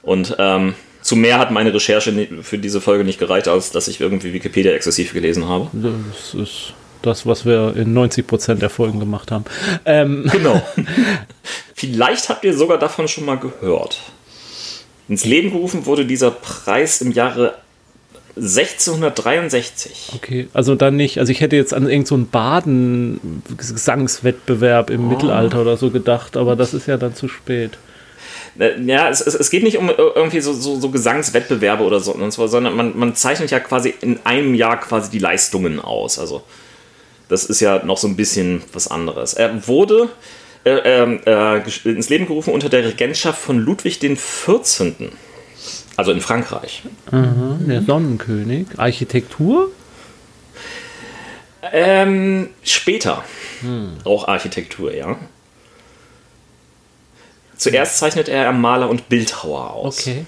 Und 0.03 0.37
ähm, 0.39 0.75
zu 1.09 1.17
mehr 1.17 1.39
hat 1.39 1.51
meine 1.51 1.73
Recherche 1.73 2.29
für 2.43 2.59
diese 2.59 2.83
Folge 2.83 3.03
nicht 3.03 3.19
gereicht, 3.19 3.49
als 3.49 3.73
dass 3.73 3.89
ich 3.89 3.99
irgendwie 3.99 4.35
Wikipedia 4.35 4.73
exzessiv 4.73 5.15
gelesen 5.15 5.49
habe. 5.49 5.71
Das 5.73 6.35
ist 6.35 6.75
das, 7.01 7.25
was 7.25 7.47
wir 7.47 7.75
in 7.77 7.97
90% 7.97 8.57
der 8.57 8.69
Folgen 8.69 9.01
gemacht 9.01 9.31
haben. 9.31 9.47
Ähm. 9.87 10.29
Genau. 10.31 10.61
Vielleicht 11.75 12.29
habt 12.29 12.45
ihr 12.45 12.55
sogar 12.55 12.79
davon 12.79 13.09
schon 13.09 13.25
mal 13.25 13.39
gehört. 13.39 14.03
Ins 15.09 15.25
Leben 15.25 15.51
gerufen 15.51 15.87
wurde 15.87 16.05
dieser 16.05 16.31
Preis 16.31 17.01
im 17.01 17.13
Jahre 17.13 17.55
1663. 18.37 20.11
Okay, 20.15 20.49
also 20.53 20.75
dann 20.75 20.97
nicht, 20.97 21.21
also 21.21 21.33
ich 21.33 21.41
hätte 21.41 21.57
jetzt 21.57 21.73
an 21.73 21.85
irgendeinen 21.85 22.25
so 22.25 22.29
Baden-Gesangswettbewerb 22.31 24.91
im 24.91 25.07
oh. 25.07 25.09
Mittelalter 25.09 25.63
oder 25.63 25.79
so 25.79 25.91
gedacht, 25.91 26.37
aber 26.37 26.55
das 26.55 26.75
ist 26.75 26.87
ja 26.87 26.99
dann 26.99 27.15
zu 27.15 27.29
spät. 27.29 27.79
Äh, 28.59 28.81
ja, 28.83 29.09
es, 29.09 29.21
es, 29.21 29.35
es 29.35 29.51
geht 29.51 29.63
nicht 29.63 29.79
um 29.79 29.91
irgendwie 29.91 30.41
so, 30.41 30.53
so, 30.53 30.79
so 30.81 30.91
Gesangswettbewerbe 30.91 31.85
oder 31.85 32.01
so, 32.01 32.15
sondern 32.47 32.77
man, 32.77 32.99
man 32.99 33.15
zeichnet 33.15 33.51
ja 33.51 33.61
quasi 33.61 33.95
in 34.01 34.19
einem 34.25 34.55
Jahr 34.55 34.79
quasi 34.81 35.11
die 35.11 35.19
Leistungen 35.19 35.81
aus. 35.81 36.19
Also 36.19 36.43
das 37.29 37.45
ist 37.45 37.61
ja 37.61 37.85
noch 37.85 37.99
so 37.99 38.09
ein 38.09 38.17
bisschen 38.17 38.63
was 38.73 38.89
anderes. 38.89 39.35
Er 39.35 39.67
wurde 39.69 40.09
äh, 40.65 40.71
ähm, 40.71 41.21
äh, 41.25 41.59
ins 41.89 42.09
Leben 42.09 42.27
gerufen 42.27 42.53
unter 42.53 42.69
der 42.69 42.85
Regentschaft 42.85 43.41
von 43.41 43.59
Ludwig 43.59 44.01
XIV. 44.01 44.93
Also 45.97 46.13
in 46.13 46.21
Frankreich. 46.21 46.83
Mhm, 47.11 47.67
der 47.69 47.83
Sonnenkönig. 47.83 48.67
Architektur? 48.77 49.71
Ähm, 51.73 52.51
später. 52.63 53.25
Hm. 53.61 53.95
Auch 54.05 54.29
Architektur, 54.29 54.95
ja. 54.95 55.17
Zuerst 57.59 57.99
zeichnet 57.99 58.29
er 58.29 58.53
Maler 58.53 58.89
und 58.89 59.09
Bildhauer 59.09 59.73
aus. 59.75 60.01
Okay. 60.01 60.25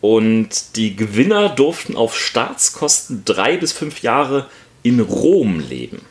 Und 0.00 0.76
die 0.76 0.94
Gewinner 0.94 1.48
durften 1.48 1.96
auf 1.96 2.16
Staatskosten 2.16 3.24
drei 3.24 3.56
bis 3.56 3.72
fünf 3.72 4.02
Jahre 4.02 4.48
in 4.82 5.00
Rom 5.00 5.60
leben. 5.60 6.04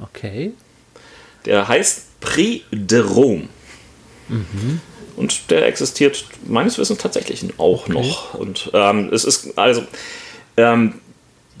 Okay. 0.00 0.52
Der 1.44 1.68
heißt 1.68 2.20
Prix 2.20 2.64
de 2.70 3.00
Rome. 3.00 3.48
Mhm. 4.28 4.80
Und 5.16 5.50
der 5.50 5.66
existiert 5.66 6.24
meines 6.46 6.78
Wissens 6.78 6.98
tatsächlich 6.98 7.44
auch 7.58 7.84
okay. 7.84 7.92
noch. 7.92 8.34
Und 8.34 8.70
ähm, 8.74 9.10
es 9.12 9.24
ist 9.24 9.58
also 9.58 9.84
ähm, 10.56 11.00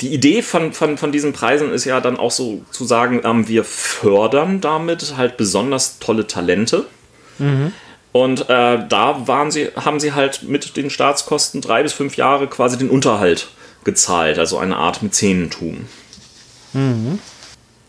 die 0.00 0.12
Idee 0.12 0.42
von, 0.42 0.72
von, 0.72 0.98
von 0.98 1.12
diesen 1.12 1.32
Preisen 1.32 1.72
ist 1.72 1.84
ja 1.84 2.00
dann 2.00 2.18
auch 2.18 2.30
so 2.30 2.62
zu 2.70 2.84
sagen, 2.84 3.22
ähm, 3.24 3.48
wir 3.48 3.64
fördern 3.64 4.60
damit 4.60 5.16
halt 5.16 5.36
besonders 5.36 5.98
tolle 5.98 6.26
Talente. 6.26 6.86
Mhm. 7.38 7.72
Und 8.12 8.48
äh, 8.48 8.86
da 8.88 9.26
waren 9.26 9.50
sie, 9.50 9.68
haben 9.76 10.00
sie 10.00 10.12
halt 10.12 10.42
mit 10.42 10.76
den 10.76 10.90
Staatskosten 10.90 11.60
drei 11.60 11.82
bis 11.82 11.92
fünf 11.92 12.16
Jahre 12.16 12.46
quasi 12.46 12.78
den 12.78 12.90
Unterhalt 12.90 13.48
gezahlt, 13.84 14.38
also 14.38 14.58
eine 14.58 14.76
Art 14.76 15.02
Mäzenentum. 15.02 15.86
Mhm 16.72 17.18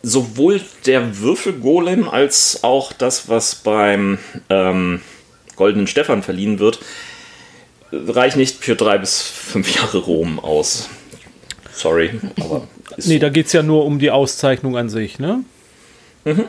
sowohl 0.04 0.62
der 0.86 1.20
Würfelgolem 1.20 2.08
als 2.08 2.64
auch 2.64 2.94
das, 2.94 3.30
was 3.30 3.56
beim 3.56 4.20
ähm, 4.50 5.02
Goldenen 5.56 5.88
Stefan 5.88 6.24
verliehen 6.24 6.60
wird, 6.60 6.80
reicht 7.92 8.38
nicht 8.38 8.64
für 8.64 8.76
drei 8.76 8.98
bis 8.98 9.22
fünf 9.22 9.76
Jahre 9.76 10.00
Rom 10.00 10.40
aus. 10.40 10.90
Sorry, 11.78 12.10
aber. 12.40 12.68
nee, 13.06 13.20
da 13.20 13.30
geht 13.30 13.46
es 13.46 13.54
ja 13.54 13.62
nur 13.62 13.86
um 13.86 14.00
die 14.00 14.10
Auszeichnung 14.12 14.76
an 14.78 14.90
sich, 14.90 15.20
ne? 15.20 15.44
Mhm. 16.26 16.46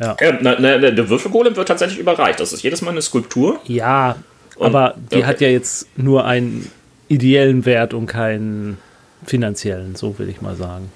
Ja. 0.00 0.16
ja 0.20 0.38
na, 0.40 0.56
na, 0.58 0.78
der 0.78 1.08
Würfelgolem 1.08 1.56
wird 1.56 1.68
tatsächlich 1.68 1.98
überreicht. 1.98 2.40
Das 2.40 2.52
ist 2.52 2.62
jedes 2.62 2.82
Mal 2.82 2.90
eine 2.90 3.02
Skulptur. 3.02 3.60
Ja, 3.64 4.16
und, 4.56 4.66
aber 4.66 4.94
die 5.12 5.16
okay. 5.16 5.24
hat 5.24 5.40
ja 5.40 5.48
jetzt 5.48 5.88
nur 5.96 6.24
einen 6.24 6.70
ideellen 7.08 7.64
Wert 7.64 7.94
und 7.94 8.06
keinen 8.06 8.78
finanziellen, 9.24 9.94
so 9.94 10.18
will 10.18 10.28
ich 10.28 10.40
mal 10.40 10.56
sagen. 10.56 10.90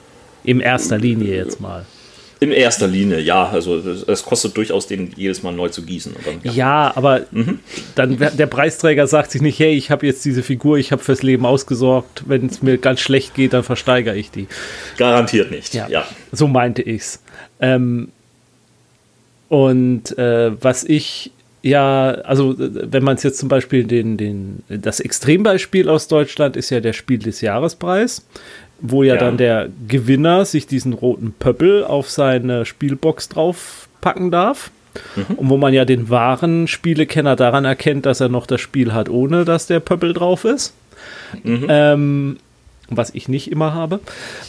In 0.44 0.60
erster 0.60 0.98
Linie 0.98 1.36
jetzt 1.36 1.60
mal. 1.60 1.86
In 2.42 2.50
erster 2.50 2.88
Linie, 2.88 3.20
ja. 3.20 3.48
Also 3.48 3.76
es 3.76 4.24
kostet 4.24 4.56
durchaus 4.56 4.88
den 4.88 5.12
jedes 5.14 5.44
Mal 5.44 5.52
neu 5.52 5.68
zu 5.68 5.82
gießen. 5.82 6.12
Dann, 6.24 6.40
ja. 6.42 6.52
ja. 6.52 6.92
aber 6.96 7.20
mhm. 7.30 7.60
dann 7.94 8.18
der 8.18 8.46
Preisträger 8.46 9.06
sagt 9.06 9.30
sich 9.30 9.42
nicht, 9.42 9.60
hey, 9.60 9.76
ich 9.76 9.92
habe 9.92 10.04
jetzt 10.06 10.24
diese 10.24 10.42
Figur, 10.42 10.76
ich 10.76 10.90
habe 10.90 11.04
fürs 11.04 11.22
Leben 11.22 11.46
ausgesorgt. 11.46 12.24
Wenn 12.26 12.46
es 12.46 12.60
mir 12.60 12.78
ganz 12.78 12.98
schlecht 12.98 13.36
geht, 13.36 13.52
dann 13.52 13.62
versteigere 13.62 14.16
ich 14.16 14.32
die. 14.32 14.48
Garantiert 14.96 15.52
nicht. 15.52 15.72
Ja, 15.72 15.86
ja. 15.86 16.04
so 16.32 16.48
meinte 16.48 16.82
ich's. 16.82 17.22
Ähm, 17.60 18.08
und 19.48 20.18
äh, 20.18 20.50
was 20.60 20.82
ich 20.82 21.30
ja, 21.64 22.10
also 22.24 22.56
wenn 22.58 23.04
man 23.04 23.14
es 23.14 23.22
jetzt 23.22 23.38
zum 23.38 23.48
Beispiel 23.48 23.84
den, 23.84 24.16
den, 24.16 24.64
das 24.68 24.98
Extrembeispiel 24.98 25.88
aus 25.88 26.08
Deutschland 26.08 26.56
ist 26.56 26.70
ja 26.70 26.80
der 26.80 26.92
Spiel 26.92 27.20
des 27.20 27.40
Jahrespreis 27.40 28.26
wo 28.82 29.02
ja, 29.02 29.14
ja, 29.14 29.20
dann 29.20 29.36
der 29.36 29.68
Gewinner 29.88 30.44
sich 30.44 30.66
diesen 30.66 30.92
roten 30.92 31.32
Pöppel 31.32 31.84
auf 31.84 32.10
seine 32.10 32.66
Spielbox 32.66 33.28
draufpacken 33.28 34.30
darf. 34.30 34.70
Mhm. 35.16 35.36
Und 35.36 35.48
wo 35.48 35.56
man 35.56 35.72
ja 35.72 35.86
den 35.86 36.10
wahren 36.10 36.68
Spielekenner 36.68 37.36
daran 37.36 37.64
erkennt, 37.64 38.04
dass 38.04 38.20
er 38.20 38.28
noch 38.28 38.46
das 38.46 38.60
Spiel 38.60 38.92
hat, 38.92 39.08
ohne 39.08 39.46
dass 39.46 39.66
der 39.66 39.80
Pöppel 39.80 40.12
drauf 40.12 40.44
ist. 40.44 40.74
Mhm. 41.42 41.66
Ähm, 41.68 42.36
was 42.90 43.14
ich 43.14 43.28
nicht 43.28 43.50
immer 43.50 43.72
habe. 43.72 44.00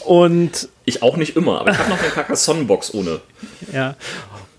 Und 0.04 0.68
ich 0.84 1.02
auch 1.02 1.16
nicht 1.16 1.36
immer, 1.36 1.60
aber 1.60 1.70
ich 1.70 1.78
habe 1.78 1.90
noch 1.90 1.98
eine 1.98 2.10
Carcassonne-Box 2.10 2.92
ohne. 2.94 3.20
Ja. 3.72 3.96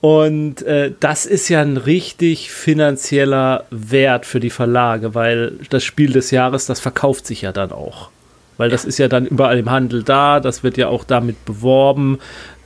Und 0.01 0.62
äh, 0.63 0.91
das 1.00 1.25
ist 1.25 1.50
ja 1.50 1.62
ein 1.62 1.77
richtig 1.77 2.51
finanzieller 2.51 3.65
Wert 3.72 4.27
für 4.27 4.39
die 4.39 4.51
Verlage, 4.51 5.15
weil 5.15 5.53
das 5.70 5.84
Spiel 5.84 6.12
des 6.12 6.29
Jahres, 6.29 6.67
das 6.67 6.79
verkauft 6.79 7.25
sich 7.25 7.41
ja 7.41 7.51
dann 7.51 7.72
auch. 7.72 8.10
Weil 8.57 8.69
das 8.69 8.85
ist 8.85 8.97
ja 8.97 9.07
dann 9.07 9.25
überall 9.25 9.57
im 9.57 9.69
Handel 9.69 10.03
da, 10.03 10.39
das 10.39 10.63
wird 10.63 10.77
ja 10.77 10.88
auch 10.88 11.03
damit 11.03 11.43
beworben. 11.45 12.19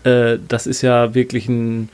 Äh, 0.03 0.37
das 0.47 0.67
ist 0.67 0.81
ja 0.81 1.13
wirklich 1.13 1.47
ein. 1.47 1.89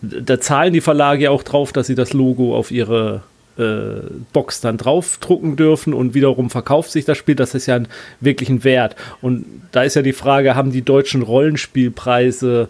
Da 0.00 0.40
zahlen 0.40 0.72
die 0.72 0.80
Verlage 0.80 1.24
ja 1.24 1.30
auch 1.30 1.42
drauf, 1.42 1.72
dass 1.72 1.88
sie 1.88 1.96
das 1.96 2.12
Logo 2.12 2.56
auf 2.56 2.70
ihre 2.70 3.22
äh, 3.58 4.00
Box 4.32 4.60
dann 4.60 4.76
draufdrucken 4.76 5.56
dürfen 5.56 5.92
und 5.92 6.14
wiederum 6.14 6.50
verkauft 6.50 6.92
sich 6.92 7.04
das 7.04 7.18
Spiel. 7.18 7.34
Das 7.34 7.54
ist 7.54 7.66
ja 7.66 7.76
ein, 7.76 7.88
wirklich 8.20 8.48
ein 8.48 8.62
Wert. 8.62 8.94
Und 9.20 9.44
da 9.72 9.82
ist 9.82 9.96
ja 9.96 10.02
die 10.02 10.12
Frage, 10.12 10.54
haben 10.54 10.70
die 10.70 10.82
deutschen 10.82 11.22
Rollenspielpreise 11.22 12.68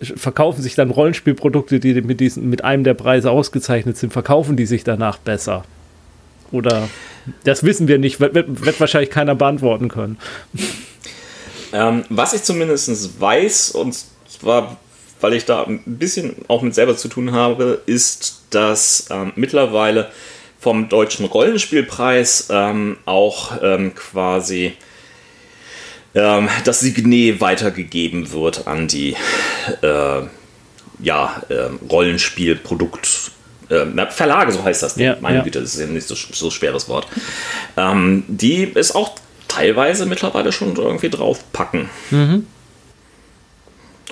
verkaufen 0.00 0.62
sich 0.62 0.74
dann 0.74 0.90
Rollenspielprodukte, 0.90 1.80
die 1.80 2.00
mit, 2.02 2.20
diesen, 2.20 2.48
mit 2.48 2.64
einem 2.64 2.84
der 2.84 2.94
Preise 2.94 3.30
ausgezeichnet 3.30 3.96
sind, 3.96 4.12
verkaufen 4.12 4.56
die 4.56 4.66
sich 4.66 4.84
danach 4.84 5.18
besser? 5.18 5.64
Oder 6.54 6.88
das 7.44 7.64
wissen 7.64 7.88
wir 7.88 7.98
nicht, 7.98 8.20
wird, 8.20 8.34
wird 8.34 8.80
wahrscheinlich 8.80 9.10
keiner 9.10 9.34
beantworten 9.34 9.88
können. 9.88 10.18
Ähm, 11.72 12.04
was 12.08 12.32
ich 12.32 12.42
zumindest 12.44 13.20
weiß, 13.20 13.72
und 13.72 13.96
zwar, 14.28 14.76
weil 15.20 15.34
ich 15.34 15.44
da 15.44 15.64
ein 15.64 15.82
bisschen 15.84 16.36
auch 16.48 16.62
mit 16.62 16.74
selber 16.74 16.96
zu 16.96 17.08
tun 17.08 17.32
habe, 17.32 17.82
ist, 17.86 18.42
dass 18.50 19.08
ähm, 19.10 19.32
mittlerweile 19.34 20.10
vom 20.60 20.88
Deutschen 20.88 21.26
Rollenspielpreis 21.26 22.48
ähm, 22.50 22.96
auch 23.04 23.58
ähm, 23.60 23.94
quasi 23.94 24.72
ähm, 26.14 26.48
das 26.64 26.80
Signet 26.80 27.40
weitergegeben 27.40 28.30
wird 28.32 28.66
an 28.66 28.86
die 28.86 29.16
äh, 29.82 30.22
ja, 31.00 31.42
äh, 31.48 31.70
Rollenspielprodukt 31.90 33.23
äh, 33.68 34.10
Verlage, 34.10 34.52
so 34.52 34.62
heißt 34.62 34.82
das. 34.82 34.96
Ja, 34.96 35.16
Meine 35.20 35.38
ja. 35.38 35.42
Güte, 35.42 35.60
das 35.60 35.74
ist 35.74 35.80
ja 35.80 35.86
nicht 35.86 36.06
so, 36.06 36.14
so 36.14 36.50
schweres 36.50 36.88
Wort. 36.88 37.06
Ähm, 37.76 38.24
die 38.28 38.64
ist 38.64 38.94
auch 38.94 39.16
teilweise 39.48 40.06
mittlerweile 40.06 40.52
schon 40.52 40.76
irgendwie 40.76 41.10
draufpacken. 41.10 41.88
Mhm. 42.10 42.46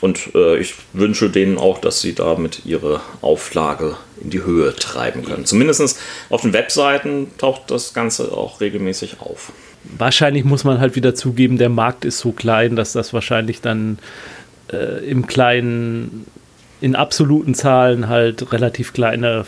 Und 0.00 0.34
äh, 0.34 0.58
ich 0.58 0.74
wünsche 0.92 1.30
denen 1.30 1.58
auch, 1.58 1.78
dass 1.78 2.00
sie 2.00 2.12
damit 2.12 2.66
ihre 2.66 3.00
Auflage 3.20 3.96
in 4.20 4.30
die 4.30 4.42
Höhe 4.42 4.74
treiben 4.74 5.24
können. 5.24 5.46
Zumindest 5.46 5.96
auf 6.28 6.42
den 6.42 6.52
Webseiten 6.52 7.28
taucht 7.38 7.70
das 7.70 7.94
Ganze 7.94 8.32
auch 8.32 8.60
regelmäßig 8.60 9.20
auf. 9.20 9.52
Wahrscheinlich 9.84 10.44
muss 10.44 10.64
man 10.64 10.80
halt 10.80 10.96
wieder 10.96 11.14
zugeben, 11.14 11.56
der 11.56 11.68
Markt 11.68 12.04
ist 12.04 12.18
so 12.18 12.32
klein, 12.32 12.74
dass 12.74 12.92
das 12.92 13.12
wahrscheinlich 13.12 13.60
dann 13.60 13.98
äh, 14.72 15.08
im 15.08 15.28
Kleinen 15.28 16.26
in 16.82 16.96
absoluten 16.96 17.54
Zahlen 17.54 18.08
halt 18.08 18.52
relativ 18.52 18.92
kleine 18.92 19.46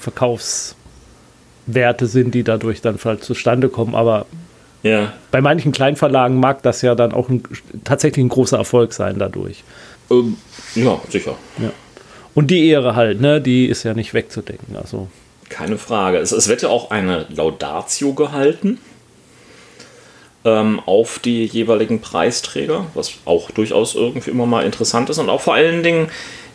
Verkaufswerte 0.00 0.80
Werte 1.74 2.06
sind, 2.06 2.34
die 2.34 2.42
dadurch 2.42 2.80
dann 2.80 2.98
vielleicht 2.98 3.24
zustande 3.24 3.68
kommen. 3.68 3.94
Aber 3.94 4.26
ja. 4.82 5.12
bei 5.30 5.40
manchen 5.40 5.72
Kleinverlagen 5.72 6.38
mag 6.38 6.62
das 6.62 6.82
ja 6.82 6.94
dann 6.94 7.12
auch 7.12 7.28
ein, 7.28 7.42
tatsächlich 7.84 8.24
ein 8.24 8.28
großer 8.28 8.58
Erfolg 8.58 8.92
sein 8.92 9.18
dadurch. 9.18 9.62
Ähm, 10.10 10.36
ja, 10.74 11.00
sicher. 11.08 11.36
Ja. 11.58 11.70
Und 12.34 12.50
die 12.50 12.68
Ehre 12.68 12.94
halt, 12.94 13.20
ne, 13.20 13.40
die 13.40 13.66
ist 13.66 13.82
ja 13.82 13.94
nicht 13.94 14.14
wegzudenken. 14.14 14.76
Also. 14.76 15.08
Keine 15.48 15.78
Frage. 15.78 16.18
Es, 16.18 16.32
es 16.32 16.48
wird 16.48 16.62
ja 16.62 16.68
auch 16.68 16.90
eine 16.90 17.26
Laudatio 17.28 18.14
gehalten 18.14 18.78
ähm, 20.44 20.80
auf 20.86 21.18
die 21.18 21.44
jeweiligen 21.44 22.00
Preisträger, 22.00 22.86
was 22.94 23.14
auch 23.24 23.50
durchaus 23.50 23.94
irgendwie 23.94 24.30
immer 24.30 24.46
mal 24.46 24.64
interessant 24.64 25.10
ist. 25.10 25.18
Und 25.18 25.28
auch 25.28 25.40
vor 25.40 25.54
allen 25.54 25.82
Dingen, 25.82 26.08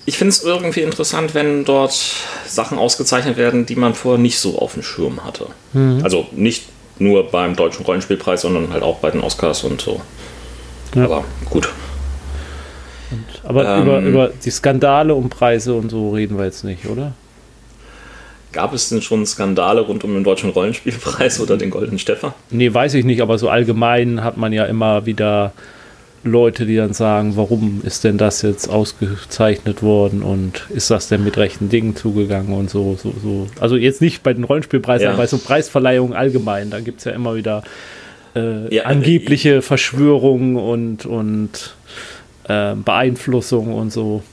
ich 0.05 0.17
finde 0.17 0.29
es 0.29 0.43
irgendwie 0.43 0.81
interessant, 0.81 1.33
wenn 1.33 1.65
dort 1.65 1.99
Sachen 2.47 2.77
ausgezeichnet 2.77 3.37
werden, 3.37 3.65
die 3.65 3.75
man 3.75 3.95
vorher 3.95 4.21
nicht 4.21 4.39
so 4.39 4.59
auf 4.59 4.73
dem 4.73 4.83
Schirm 4.83 5.23
hatte. 5.23 5.47
Mhm. 5.73 6.01
Also 6.03 6.27
nicht 6.31 6.65
nur 6.99 7.29
beim 7.29 7.55
Deutschen 7.55 7.85
Rollenspielpreis, 7.85 8.41
sondern 8.41 8.71
halt 8.71 8.83
auch 8.83 8.99
bei 8.99 9.11
den 9.11 9.21
Oscars 9.21 9.63
und 9.63 9.81
so. 9.81 10.01
Ja. 10.95 11.05
Aber 11.05 11.25
gut. 11.49 11.69
Und, 13.11 13.49
aber 13.49 13.77
ähm, 13.77 13.83
über, 13.83 13.99
über 13.99 14.31
die 14.43 14.51
Skandale 14.51 15.13
um 15.15 15.29
Preise 15.29 15.73
und 15.73 15.89
so 15.89 16.11
reden 16.11 16.37
wir 16.37 16.45
jetzt 16.45 16.63
nicht, 16.63 16.85
oder? 16.85 17.13
Gab 18.51 18.73
es 18.73 18.87
denn 18.89 19.01
schon 19.01 19.25
Skandale 19.25 19.81
rund 19.81 20.03
um 20.03 20.13
den 20.13 20.23
Deutschen 20.23 20.51
Rollenspielpreis 20.51 21.39
oder 21.41 21.57
den 21.57 21.71
Goldenen 21.71 21.99
Stefan? 21.99 22.33
Nee, 22.51 22.73
weiß 22.73 22.93
ich 22.93 23.03
nicht, 23.03 23.21
aber 23.21 23.37
so 23.37 23.49
allgemein 23.49 24.23
hat 24.23 24.37
man 24.37 24.53
ja 24.53 24.65
immer 24.65 25.05
wieder 25.05 25.51
Leute, 26.25 26.65
die 26.65 26.75
dann 26.75 26.93
sagen, 26.93 27.37
warum 27.37 27.81
ist 27.83 28.03
denn 28.03 28.17
das 28.17 28.41
jetzt 28.41 28.67
ausgezeichnet 28.67 29.83
worden 29.83 30.23
und 30.23 30.65
ist 30.73 30.89
das 30.89 31.07
denn 31.07 31.23
mit 31.23 31.37
rechten 31.37 31.69
Dingen 31.69 31.95
zugegangen 31.95 32.51
und 32.53 32.69
so, 32.69 32.97
so, 33.01 33.13
so. 33.21 33.47
Also 33.59 33.75
jetzt 33.77 34.01
nicht 34.01 34.23
bei 34.23 34.33
den 34.33 34.43
Rollenspielpreisen, 34.43 35.05
ja. 35.05 35.09
aber 35.11 35.19
bei 35.19 35.27
so 35.27 35.37
Preisverleihungen 35.37 36.13
allgemein, 36.13 36.71
da 36.71 36.79
gibt 36.79 36.99
es 36.99 37.05
ja 37.05 37.11
immer 37.11 37.35
wieder 37.35 37.63
äh, 38.35 38.73
ja, 38.73 38.83
angebliche 38.83 39.61
Verschwörungen 39.61 40.55
und, 40.55 41.05
und 41.05 41.75
äh, 42.47 42.73
Beeinflussung 42.73 43.71
und 43.71 43.93
so. 43.93 44.23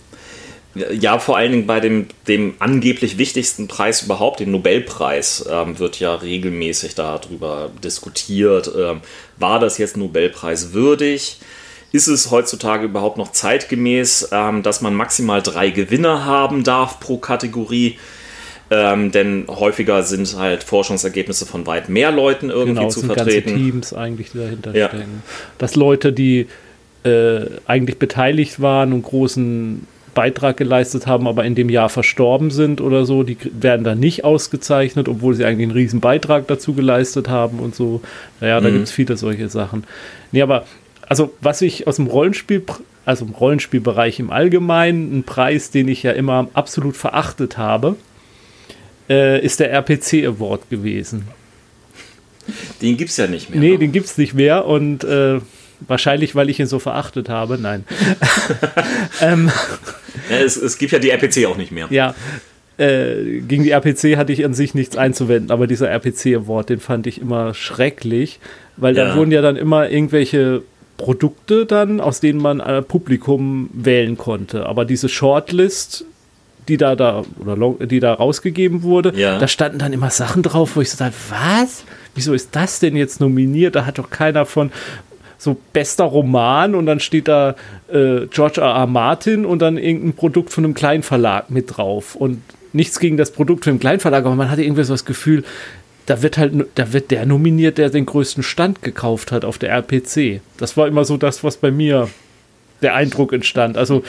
Ja, 0.75 1.19
vor 1.19 1.37
allen 1.37 1.53
Dingen 1.53 1.67
bei 1.67 1.81
dem, 1.81 2.07
dem 2.27 2.55
angeblich 2.59 3.19
wichtigsten 3.19 3.69
Preis 3.69 4.05
überhaupt, 4.05 4.41
dem 4.41 4.51
Nobelpreis, 4.51 5.45
ähm, 5.51 5.79
wird 5.79 6.01
ja 6.01 6.15
regelmäßig 6.15 6.95
darüber 6.95 7.71
diskutiert. 7.85 8.71
Ähm, 8.75 9.03
war 9.37 9.61
das 9.61 9.77
jetzt 9.77 9.99
Nobelpreis 9.99 10.73
würdig? 10.73 11.39
Ist 11.93 12.09
es 12.09 12.31
heutzutage 12.31 12.87
überhaupt 12.87 13.19
noch 13.19 13.33
zeitgemäß, 13.33 14.31
ähm, 14.33 14.63
dass 14.63 14.81
man 14.81 14.95
maximal 14.95 15.43
drei 15.43 15.71
Gewinner 15.71 16.25
haben 16.25 16.65
darf 16.65 17.01
pro 17.01 17.19
Kategorie? 17.19 17.99
Ähm, 18.71 19.13
denn 19.13 19.45
häufiger 19.49 20.03
sind 20.03 20.35
halt 20.39 20.65
Forschungsergebnisse 20.65 21.45
von 21.45 21.67
weit 21.67 21.91
mehr 21.91 22.11
Leuten 22.11 22.49
irgendwie 22.49 22.81
genau, 22.81 22.89
zu 22.89 23.01
sind 23.01 23.13
vertreten. 23.13 23.51
Ganze 23.51 23.65
Teams 23.65 23.93
eigentlich, 23.93 24.31
die 24.33 24.39
dahinter 24.39 24.75
ja. 24.75 24.89
stecken. 24.89 25.23
Dass 25.59 25.77
Leute, 25.77 26.15
die 26.15 26.47
äh, 27.05 27.41
eigentlich 27.67 27.99
beteiligt 27.99 28.63
waren 28.63 28.95
und 28.95 29.03
großen 29.03 29.87
Beitrag 30.15 30.57
geleistet 30.57 31.07
haben, 31.07 31.27
aber 31.27 31.45
in 31.45 31.55
dem 31.55 31.69
Jahr 31.69 31.89
verstorben 31.89 32.51
sind 32.51 32.81
oder 32.81 33.05
so, 33.05 33.23
die 33.23 33.37
werden 33.53 33.85
dann 33.85 33.99
nicht 33.99 34.25
ausgezeichnet, 34.25 35.09
obwohl 35.09 35.35
sie 35.35 35.45
eigentlich 35.45 35.69
einen 35.69 35.77
riesen 35.77 36.01
Beitrag 36.01 36.47
dazu 36.47 36.75
geleistet 36.75 37.29
haben 37.29 37.59
und 37.61 37.75
so. 37.75 38.01
Naja, 38.41 38.61
da 38.61 38.69
mhm. 38.69 38.75
gibt 38.75 38.85
es 38.85 38.93
viele 38.93 39.17
solche 39.17 39.49
Sachen. 39.49 39.85
Nee, 40.31 40.43
aber 40.43 40.65
also 41.13 41.31
was 41.43 41.61
ich 41.61 41.87
aus 41.87 41.97
dem 41.97 42.07
Rollenspiel, 42.07 42.63
also 43.05 43.27
im 43.27 43.33
Rollenspielbereich 43.33 44.19
im 44.19 44.31
Allgemeinen, 44.31 45.19
ein 45.19 45.25
Preis, 45.25 45.71
den 45.71 45.87
ich 45.89 46.03
ja 46.03 46.13
immer 46.13 46.49
absolut 46.55 46.97
verachtet 46.97 47.59
habe, 47.59 47.97
äh, 49.11 49.45
ist 49.45 49.61
der 49.61 49.71
RPC 49.71 50.25
Award 50.25 50.71
gewesen. 50.71 51.29
Den 52.81 52.97
gibt 52.97 53.11
es 53.11 53.19
ja 53.19 53.27
nicht 53.27 53.51
mehr. 53.51 53.61
Nee, 53.61 53.73
ne? 53.73 53.79
den 53.81 53.93
gibt 53.93 54.07
es 54.07 54.17
nicht 54.17 54.33
mehr 54.33 54.65
und 54.65 55.05
äh, 55.05 55.41
Wahrscheinlich, 55.89 56.37
weil 56.37 56.49
ich 56.49 56.61
ihn 56.61 56.67
so 56.67 56.79
verachtet 56.79 57.29
habe. 57.29 57.59
Nein. 57.59 57.85
ähm, 59.21 59.51
ja, 60.31 60.37
es, 60.37 60.57
es, 60.57 60.79
gibt 60.79 60.93
ja 60.93 61.01
die 61.01 61.11
RPC 61.11 61.45
auch 61.47 61.57
nicht 61.57 61.73
mehr. 61.73 61.89
Ja. 61.91 62.15
Äh, 62.79 63.41
gegen 63.41 63.65
die 63.65 63.71
RPC 63.71 64.17
hatte 64.17 64.33
ich 64.33 64.45
an 64.45 64.55
sich 64.55 64.75
nichts 64.75 64.97
einzuwenden, 64.97 65.51
aber 65.51 65.67
dieser 65.67 65.91
RPC-Award, 65.91 66.71
den 66.71 66.79
fand 66.79 67.09
ich 67.09 67.21
immer 67.21 67.53
schrecklich, 67.53 68.39
weil 68.77 68.97
ja. 68.97 69.07
da 69.07 69.17
wurden 69.17 69.33
ja 69.33 69.43
dann 69.43 69.57
immer 69.57 69.91
irgendwelche 69.91 70.63
Produkte 70.97 71.67
dann, 71.67 72.01
aus 72.01 72.21
denen 72.21 72.41
man 72.41 72.61
äh, 72.61 72.83
Publikum 72.83 73.71
wählen 73.73 74.17
konnte. 74.17 74.67
Aber 74.67 74.85
diese 74.85 75.09
Shortlist, 75.09 76.05
die 76.69 76.77
da, 76.77 76.95
da 76.95 77.25
oder 77.39 77.87
die 77.87 78.01
da 78.01 78.15
rausgegeben 78.15 78.83
wurde, 78.83 79.13
ja. 79.17 79.39
da 79.39 79.49
standen 79.49 79.79
dann 79.79 79.93
immer 79.93 80.11
Sachen 80.11 80.43
drauf, 80.43 80.77
wo 80.77 80.81
ich 80.81 80.91
so 80.91 80.99
dachte, 80.99 81.15
was? 81.31 81.85
Wieso 82.15 82.35
ist 82.35 82.55
das 82.55 82.79
denn 82.79 82.95
jetzt 82.95 83.21
nominiert? 83.21 83.75
Da 83.75 83.87
hat 83.87 83.99
doch 83.99 84.11
keiner 84.11 84.47
von 84.47 84.71
so 85.39 85.57
bester 85.73 86.05
Roman 86.05 86.75
und 86.75 86.87
dann 86.87 87.01
steht 87.01 87.27
da 87.27 87.57
äh, 87.93 88.27
George 88.31 88.61
R. 88.61 88.69
R. 88.69 88.87
Martin 88.87 89.45
und 89.45 89.61
dann 89.61 89.77
irgendein 89.77 90.13
Produkt 90.13 90.51
von 90.51 90.65
einem 90.65 90.75
Kleinverlag 90.75 91.51
mit 91.51 91.77
drauf. 91.77 92.15
Und 92.15 92.43
nichts 92.73 93.01
gegen 93.01 93.17
das 93.17 93.33
Produkt 93.33 93.65
von 93.65 93.73
einem 93.73 93.81
Kleinverlag, 93.81 94.25
aber 94.25 94.37
man 94.37 94.51
hatte 94.51 94.63
irgendwie 94.63 94.85
so 94.85 94.95
das 94.95 95.05
Gefühl, 95.05 95.43
da 96.07 96.23
wird 96.23 96.39
halt, 96.39 96.53
da 96.75 96.93
wird 96.93 97.11
der 97.11 97.27
nominiert, 97.27 97.79
der 97.79 97.91
den 97.91 98.07
größten 98.07 98.43
Stand 98.43 98.83
gekauft 98.83 99.33
hat 99.33 99.45
auf 99.45 99.59
der 99.59 99.71
RPC. 99.71 100.41
Das 100.59 100.77
war 100.77 100.89
immer 100.89 101.05
so 101.05 101.17
das, 101.17 101.45
was 101.45 101.57
bei 101.57 101.71
mir 101.71 102.09
der 102.83 102.95
Eindruck 102.95 103.33
entstand. 103.33 103.77
Also 103.77 104.03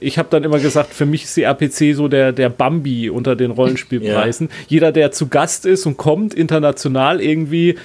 ich 0.00 0.18
habe 0.18 0.28
dann 0.30 0.44
immer 0.44 0.58
gesagt, 0.58 0.92
für 0.92 1.06
mich 1.06 1.24
ist 1.24 1.36
die 1.36 1.44
RPC 1.44 1.94
so 1.94 2.08
der, 2.08 2.32
der 2.32 2.48
Bambi 2.48 3.08
unter 3.08 3.36
den 3.36 3.50
Rollenspielpreisen. 3.50 4.48
Ja. 4.50 4.54
Jeder, 4.68 4.92
der 4.92 5.12
zu 5.12 5.28
Gast 5.28 5.66
ist 5.66 5.86
und 5.86 5.96
kommt 5.96 6.34
international 6.34 7.20
irgendwie, 7.20 7.76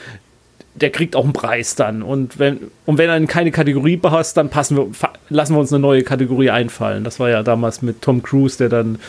der 0.76 0.90
kriegt 0.90 1.16
auch 1.16 1.24
einen 1.24 1.34
Preis 1.34 1.76
dann. 1.76 2.02
Und 2.02 2.40
wenn, 2.40 2.60
und 2.86 2.98
wenn 2.98 3.10
er 3.10 3.26
keine 3.28 3.52
Kategorie 3.52 3.98
passt, 3.98 4.38
dann 4.38 4.50
passen 4.50 4.78
wir, 4.78 4.88
lassen 5.30 5.54
wir 5.54 5.60
uns 5.60 5.72
eine 5.72 5.82
neue 5.82 6.04
Kategorie 6.04 6.50
einfallen. 6.50 7.04
Das 7.04 7.20
war 7.20 7.30
ja 7.30 7.44
damals 7.44 7.82
mit 7.82 8.02
Tom 8.02 8.24
Cruise, 8.24 8.58
der 8.58 8.70
dann 8.70 9.00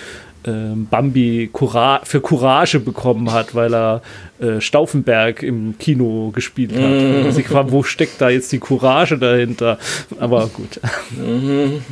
Bambi 0.45 1.51
Cura 1.53 2.01
für 2.05 2.21
Courage 2.21 2.81
bekommen 2.81 3.33
hat, 3.33 3.55
weil 3.55 3.75
er 3.75 4.03
äh, 4.41 4.61
Stauffenberg 4.61 5.43
im 5.43 5.77
Kino 5.79 6.31
gespielt 6.35 6.73
hat. 6.73 7.25
Also 7.25 7.41
ich 7.41 7.49
frage, 7.49 7.73
wo 7.73 7.83
steckt 7.83 8.21
da 8.21 8.29
jetzt 8.29 8.51
die 8.53 8.59
Courage 8.59 9.19
dahinter? 9.19 9.79
Aber 10.19 10.49
gut. 10.49 10.81
Mhm. 11.11 11.83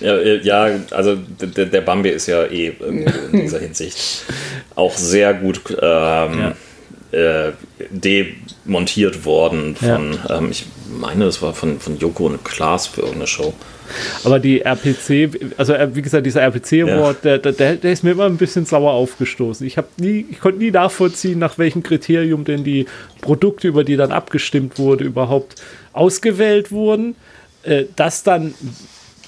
Ja, 0.00 0.18
ja, 0.20 0.80
also 0.90 1.16
der, 1.16 1.66
der, 1.66 1.80
Bambi 1.80 2.10
ist 2.10 2.26
ja 2.26 2.44
eh 2.44 2.72
in 2.86 3.06
dieser 3.32 3.60
Hinsicht 3.60 4.24
auch 4.74 4.96
sehr 4.96 5.32
gut 5.34 5.60
ähm, 5.70 6.38
ja 6.38 6.52
äh, 7.14 7.52
demontiert 7.90 9.24
worden 9.24 9.76
von, 9.76 10.18
ja. 10.28 10.38
ähm, 10.38 10.50
ich 10.50 10.66
meine, 10.88 11.26
es 11.26 11.40
war 11.42 11.54
von, 11.54 11.78
von 11.78 11.98
Joko 11.98 12.26
und 12.26 12.44
Klaas 12.44 12.88
für 12.88 13.02
irgendeine 13.02 13.26
Show. 13.26 13.54
Aber 14.24 14.38
die 14.38 14.62
RPC, 14.62 15.54
also 15.56 15.74
äh, 15.74 15.94
wie 15.94 16.02
gesagt, 16.02 16.26
dieser 16.26 16.42
RPC-Award, 16.42 17.24
ja. 17.24 17.38
der, 17.38 17.52
der, 17.52 17.76
der, 17.76 17.92
ist 17.92 18.04
mir 18.04 18.12
immer 18.12 18.26
ein 18.26 18.36
bisschen 18.36 18.66
sauer 18.66 18.92
aufgestoßen. 18.92 19.66
Ich, 19.66 19.76
nie, 19.96 20.26
ich 20.30 20.40
konnte 20.40 20.58
nie 20.58 20.70
nachvollziehen, 20.70 21.38
nach 21.38 21.58
welchem 21.58 21.82
Kriterium 21.82 22.44
denn 22.44 22.64
die 22.64 22.86
Produkte, 23.20 23.68
über 23.68 23.84
die 23.84 23.96
dann 23.96 24.12
abgestimmt 24.12 24.78
wurde, 24.78 25.04
überhaupt 25.04 25.56
ausgewählt 25.92 26.72
wurden. 26.72 27.16
Äh, 27.62 27.84
dass 27.96 28.22
dann 28.22 28.54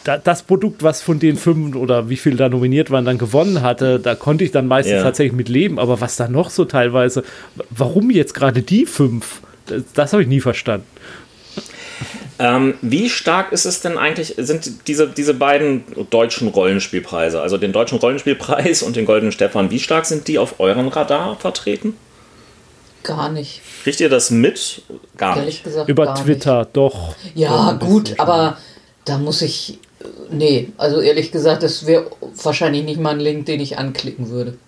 da, 0.04 0.18
das 0.18 0.42
Produkt, 0.42 0.82
was 0.82 1.02
von 1.02 1.18
den 1.18 1.36
fünf 1.36 1.74
oder 1.74 2.08
wie 2.08 2.16
viele 2.16 2.36
da 2.36 2.48
nominiert 2.48 2.90
waren, 2.90 3.04
dann 3.04 3.18
gewonnen 3.18 3.62
hatte, 3.62 3.98
da 3.98 4.14
konnte 4.14 4.44
ich 4.44 4.52
dann 4.52 4.66
meistens 4.66 4.96
ja. 4.96 5.02
tatsächlich 5.02 5.36
mit 5.36 5.48
leben. 5.48 5.78
Aber 5.78 6.00
was 6.00 6.16
da 6.16 6.28
noch 6.28 6.50
so 6.50 6.64
teilweise, 6.64 7.24
warum 7.70 8.10
jetzt 8.10 8.34
gerade 8.34 8.62
die 8.62 8.86
fünf? 8.86 9.42
Das, 9.66 9.82
das 9.94 10.12
habe 10.12 10.22
ich 10.22 10.28
nie 10.28 10.40
verstanden. 10.40 10.86
Ähm, 12.38 12.74
wie 12.82 13.08
stark 13.08 13.52
ist 13.52 13.64
es 13.64 13.80
denn 13.80 13.96
eigentlich, 13.96 14.34
sind 14.36 14.88
diese, 14.88 15.08
diese 15.08 15.34
beiden 15.34 15.84
deutschen 16.10 16.48
Rollenspielpreise, 16.48 17.40
also 17.40 17.56
den 17.56 17.72
deutschen 17.72 17.98
Rollenspielpreis 17.98 18.82
und 18.82 18.96
den 18.96 19.06
Goldenen 19.06 19.32
Stefan, 19.32 19.70
wie 19.70 19.80
stark 19.80 20.04
sind 20.04 20.28
die 20.28 20.38
auf 20.38 20.60
euren 20.60 20.88
Radar 20.88 21.36
vertreten? 21.36 21.96
Gar 23.02 23.30
nicht. 23.30 23.62
Kriegt 23.84 24.00
ihr 24.00 24.08
das 24.08 24.30
mit? 24.30 24.82
Gar 25.16 25.36
Ehrlich 25.36 25.54
nicht. 25.56 25.64
Gesagt, 25.64 25.88
Über 25.88 26.06
gar 26.06 26.24
Twitter, 26.24 26.58
nicht. 26.60 26.76
doch. 26.76 27.14
Ja, 27.34 27.72
gut, 27.72 28.14
aber 28.18 28.58
da 29.04 29.16
muss 29.16 29.42
ich 29.42 29.78
Nee, 30.30 30.72
also 30.76 31.00
ehrlich 31.00 31.32
gesagt, 31.32 31.62
das 31.62 31.86
wäre 31.86 32.10
wahrscheinlich 32.42 32.84
nicht 32.84 33.00
mal 33.00 33.10
ein 33.10 33.20
Link, 33.20 33.46
den 33.46 33.60
ich 33.60 33.78
anklicken 33.78 34.30
würde. 34.30 34.58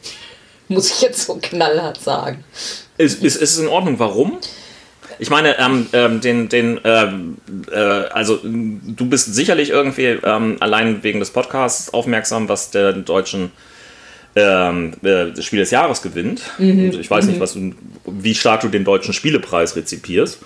Muss 0.68 0.90
ich 0.90 1.02
jetzt 1.02 1.26
so 1.26 1.38
knallhart 1.40 2.00
sagen. 2.00 2.44
Ist, 2.98 3.22
ist, 3.22 3.36
ist 3.36 3.52
es 3.52 3.58
in 3.58 3.68
Ordnung? 3.68 3.98
Warum? 3.98 4.38
Ich 5.18 5.30
meine, 5.30 5.58
ähm, 5.58 5.86
ähm, 5.92 6.20
den, 6.20 6.48
den, 6.48 6.80
ähm, 6.84 7.36
äh, 7.70 7.76
also 7.76 8.38
du 8.42 9.06
bist 9.06 9.34
sicherlich 9.34 9.70
irgendwie 9.70 10.18
ähm, 10.24 10.56
allein 10.60 11.02
wegen 11.02 11.20
des 11.20 11.30
Podcasts 11.30 11.92
aufmerksam, 11.92 12.48
was 12.48 12.70
der 12.70 12.92
deutschen 12.92 13.52
ähm, 14.34 14.94
äh, 15.02 15.40
Spiel 15.40 15.60
des 15.60 15.70
Jahres 15.70 16.02
gewinnt. 16.02 16.42
Mhm. 16.58 16.92
Ich 16.98 17.10
weiß 17.10 17.24
mhm. 17.24 17.30
nicht, 17.30 17.40
was 17.40 17.54
du, 17.54 17.74
wie 18.06 18.34
stark 18.34 18.62
du 18.62 18.68
den 18.68 18.84
deutschen 18.84 19.14
Spielepreis 19.14 19.76
rezipierst 19.76 20.38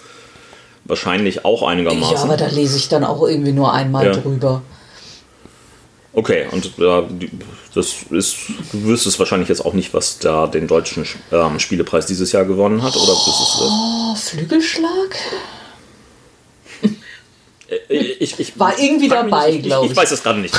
wahrscheinlich 0.88 1.44
auch 1.44 1.62
einigermaßen. 1.62 2.16
Ja, 2.16 2.22
aber 2.22 2.36
da 2.36 2.46
lese 2.46 2.76
ich 2.76 2.88
dann 2.88 3.04
auch 3.04 3.26
irgendwie 3.26 3.52
nur 3.52 3.72
einmal 3.72 4.06
ja. 4.06 4.12
drüber. 4.12 4.62
Okay, 6.16 6.46
und 6.50 6.64
äh, 6.78 7.28
das 7.74 8.06
ist, 8.08 8.36
du 8.72 8.84
wüsstest 8.84 9.18
wahrscheinlich 9.18 9.50
jetzt 9.50 9.62
auch 9.62 9.74
nicht, 9.74 9.92
was 9.92 10.18
da 10.18 10.46
den 10.46 10.66
deutschen 10.66 11.04
ähm, 11.30 11.60
Spielepreis 11.60 12.06
dieses 12.06 12.32
Jahr 12.32 12.46
gewonnen 12.46 12.82
hat, 12.82 12.96
oder 12.96 13.12
wüsstest 13.12 13.54
du 13.54 13.64
das? 13.64 13.70
Oh, 13.70 14.14
Flügelschlag? 14.14 15.14
Äh, 17.68 17.96
ich, 17.96 18.40
ich, 18.40 18.58
War 18.58 18.78
irgendwie 18.78 19.08
dabei, 19.08 19.56
glaube 19.58 19.86
ich. 19.86 19.92
Ich 19.92 19.96
weiß 19.96 20.10
es 20.10 20.22
gerade 20.22 20.38
nicht. 20.38 20.56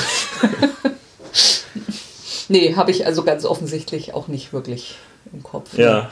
nee, 2.50 2.76
habe 2.76 2.92
ich 2.92 3.08
also 3.08 3.24
ganz 3.24 3.44
offensichtlich 3.44 4.14
auch 4.14 4.28
nicht 4.28 4.54
wirklich 4.54 4.96
im 5.34 5.42
Kopf. 5.42 5.76
Ja. 5.76 6.12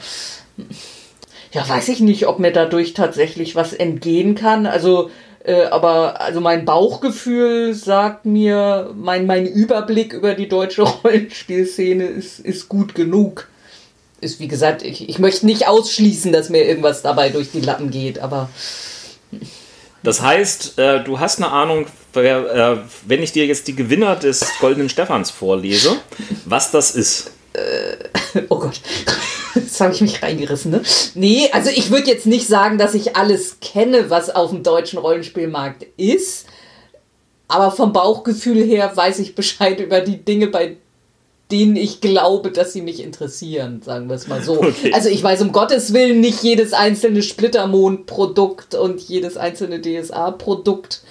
Ja, 1.52 1.68
weiß 1.68 1.88
ich 1.90 2.00
nicht, 2.00 2.26
ob 2.26 2.40
mir 2.40 2.50
dadurch 2.50 2.94
tatsächlich 2.94 3.54
was 3.54 3.72
entgehen 3.72 4.34
kann. 4.34 4.66
Also 4.66 5.10
äh, 5.46 5.66
aber 5.66 6.20
also 6.20 6.40
mein 6.40 6.64
Bauchgefühl 6.64 7.72
sagt 7.72 8.26
mir, 8.26 8.90
mein, 8.96 9.26
mein 9.26 9.46
Überblick 9.46 10.12
über 10.12 10.34
die 10.34 10.48
deutsche 10.48 10.82
Rollenspielszene 11.04 12.04
ist, 12.04 12.40
ist 12.40 12.68
gut 12.68 12.96
genug. 12.96 13.46
Ist 14.20 14.40
wie 14.40 14.48
gesagt, 14.48 14.82
ich, 14.82 15.08
ich 15.08 15.20
möchte 15.20 15.46
nicht 15.46 15.68
ausschließen, 15.68 16.32
dass 16.32 16.48
mir 16.48 16.64
irgendwas 16.64 17.02
dabei 17.02 17.28
durch 17.28 17.52
die 17.52 17.60
Lappen 17.60 17.90
geht, 17.92 18.18
aber. 18.18 18.48
Das 20.02 20.20
heißt, 20.20 20.80
äh, 20.80 21.04
du 21.04 21.20
hast 21.20 21.38
eine 21.38 21.52
Ahnung, 21.52 21.86
wer, 22.12 22.72
äh, 22.72 22.78
wenn 23.06 23.22
ich 23.22 23.30
dir 23.30 23.46
jetzt 23.46 23.68
die 23.68 23.76
Gewinner 23.76 24.16
des 24.16 24.58
Goldenen 24.58 24.88
Stephans 24.88 25.30
vorlese, 25.30 25.96
was 26.44 26.72
das 26.72 26.90
ist. 26.90 27.30
Äh, 27.56 28.42
oh 28.48 28.58
Gott. 28.58 28.80
Jetzt 29.54 29.80
habe 29.80 29.94
ich 29.94 30.00
mich 30.00 30.22
reingerissen, 30.22 30.70
ne? 30.70 30.82
Nee, 31.14 31.48
also 31.52 31.70
ich 31.70 31.90
würde 31.90 32.10
jetzt 32.10 32.26
nicht 32.26 32.46
sagen, 32.46 32.76
dass 32.76 32.92
ich 32.92 33.16
alles 33.16 33.56
kenne, 33.60 34.10
was 34.10 34.28
auf 34.28 34.50
dem 34.50 34.62
deutschen 34.62 34.98
Rollenspielmarkt 34.98 35.86
ist. 35.96 36.46
Aber 37.48 37.70
vom 37.70 37.94
Bauchgefühl 37.94 38.62
her 38.62 38.92
weiß 38.94 39.18
ich 39.20 39.34
Bescheid 39.34 39.80
über 39.80 40.02
die 40.02 40.22
Dinge, 40.22 40.48
bei 40.48 40.76
denen 41.50 41.76
ich 41.76 42.00
glaube, 42.00 42.50
dass 42.50 42.72
sie 42.72 42.82
mich 42.82 43.02
interessieren, 43.02 43.80
sagen 43.82 44.08
wir 44.08 44.16
es 44.16 44.26
mal 44.26 44.42
so. 44.42 44.54
Okay. 44.62 44.92
Also 44.92 45.08
ich 45.08 45.22
weiß 45.22 45.42
um 45.42 45.52
Gottes 45.52 45.92
Willen 45.92 46.20
nicht 46.20 46.42
jedes 46.42 46.72
einzelne 46.72 47.22
Splittermond-Produkt 47.22 48.74
und 48.74 49.00
jedes 49.00 49.36
einzelne 49.36 49.80
DSA-Produkt. 49.80 51.02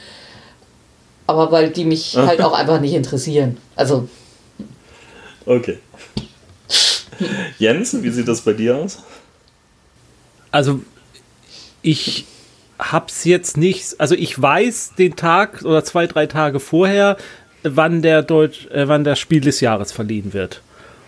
Aber 1.26 1.52
weil 1.52 1.70
die 1.72 1.86
mich 1.86 2.16
halt 2.16 2.42
auch 2.42 2.54
einfach 2.54 2.80
nicht 2.80 2.94
interessieren. 2.94 3.58
Also. 3.76 4.08
Okay. 5.46 5.80
Jens, 7.60 8.02
wie 8.02 8.10
sieht 8.10 8.28
das 8.28 8.42
bei 8.42 8.54
dir 8.54 8.78
aus? 8.78 9.04
Also, 10.52 10.82
ich 11.82 12.26
hab's 12.80 13.24
jetzt 13.26 13.58
nicht, 13.58 14.00
also 14.00 14.16
ich 14.16 14.42
weiß 14.42 14.94
den 14.98 15.16
Tag 15.16 15.64
oder 15.64 15.84
zwei, 15.84 16.08
drei 16.08 16.26
Tage 16.28 16.60
vorher, 16.60 17.18
wann 17.64 18.02
der 18.02 18.22
Deutsch, 18.22 18.68
äh, 18.68 18.88
wann 18.88 19.04
das 19.04 19.20
Spiel 19.20 19.42
des 19.42 19.62
Jahres 19.62 19.92
verliehen 19.92 20.34
wird. 20.34 20.62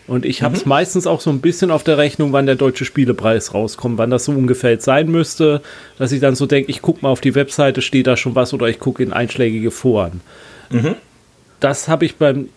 Und 0.07 0.25
ich 0.25 0.41
habe 0.41 0.55
es 0.55 0.63
mhm. 0.63 0.69
meistens 0.69 1.05
auch 1.05 1.19
so 1.19 1.29
ein 1.29 1.41
bisschen 1.41 1.69
auf 1.69 1.83
der 1.83 1.97
Rechnung, 1.97 2.31
wann 2.31 2.45
der 2.45 2.55
deutsche 2.55 2.85
Spielepreis 2.85 3.53
rauskommt, 3.53 3.97
wann 3.97 4.09
das 4.09 4.25
so 4.25 4.31
ungefähr 4.31 4.71
jetzt 4.71 4.85
sein 4.85 5.09
müsste, 5.09 5.61
dass 5.97 6.13
ich 6.13 6.21
dann 6.21 6.35
so 6.35 6.45
denke, 6.45 6.71
ich 6.71 6.81
gucke 6.81 7.01
mal 7.01 7.09
auf 7.09 7.19
die 7.19 7.35
Webseite, 7.35 7.81
steht 7.81 8.07
da 8.07 8.15
schon 8.15 8.33
was 8.33 8.53
oder 8.53 8.67
ich 8.67 8.79
gucke 8.79 9.03
in 9.03 9.11
einschlägige 9.11 9.69
Foren. 9.69 10.21
Mhm. 10.69 10.95
Das 11.59 11.89
habe 11.89 12.05
ich 12.05 12.15
beim 12.15 12.49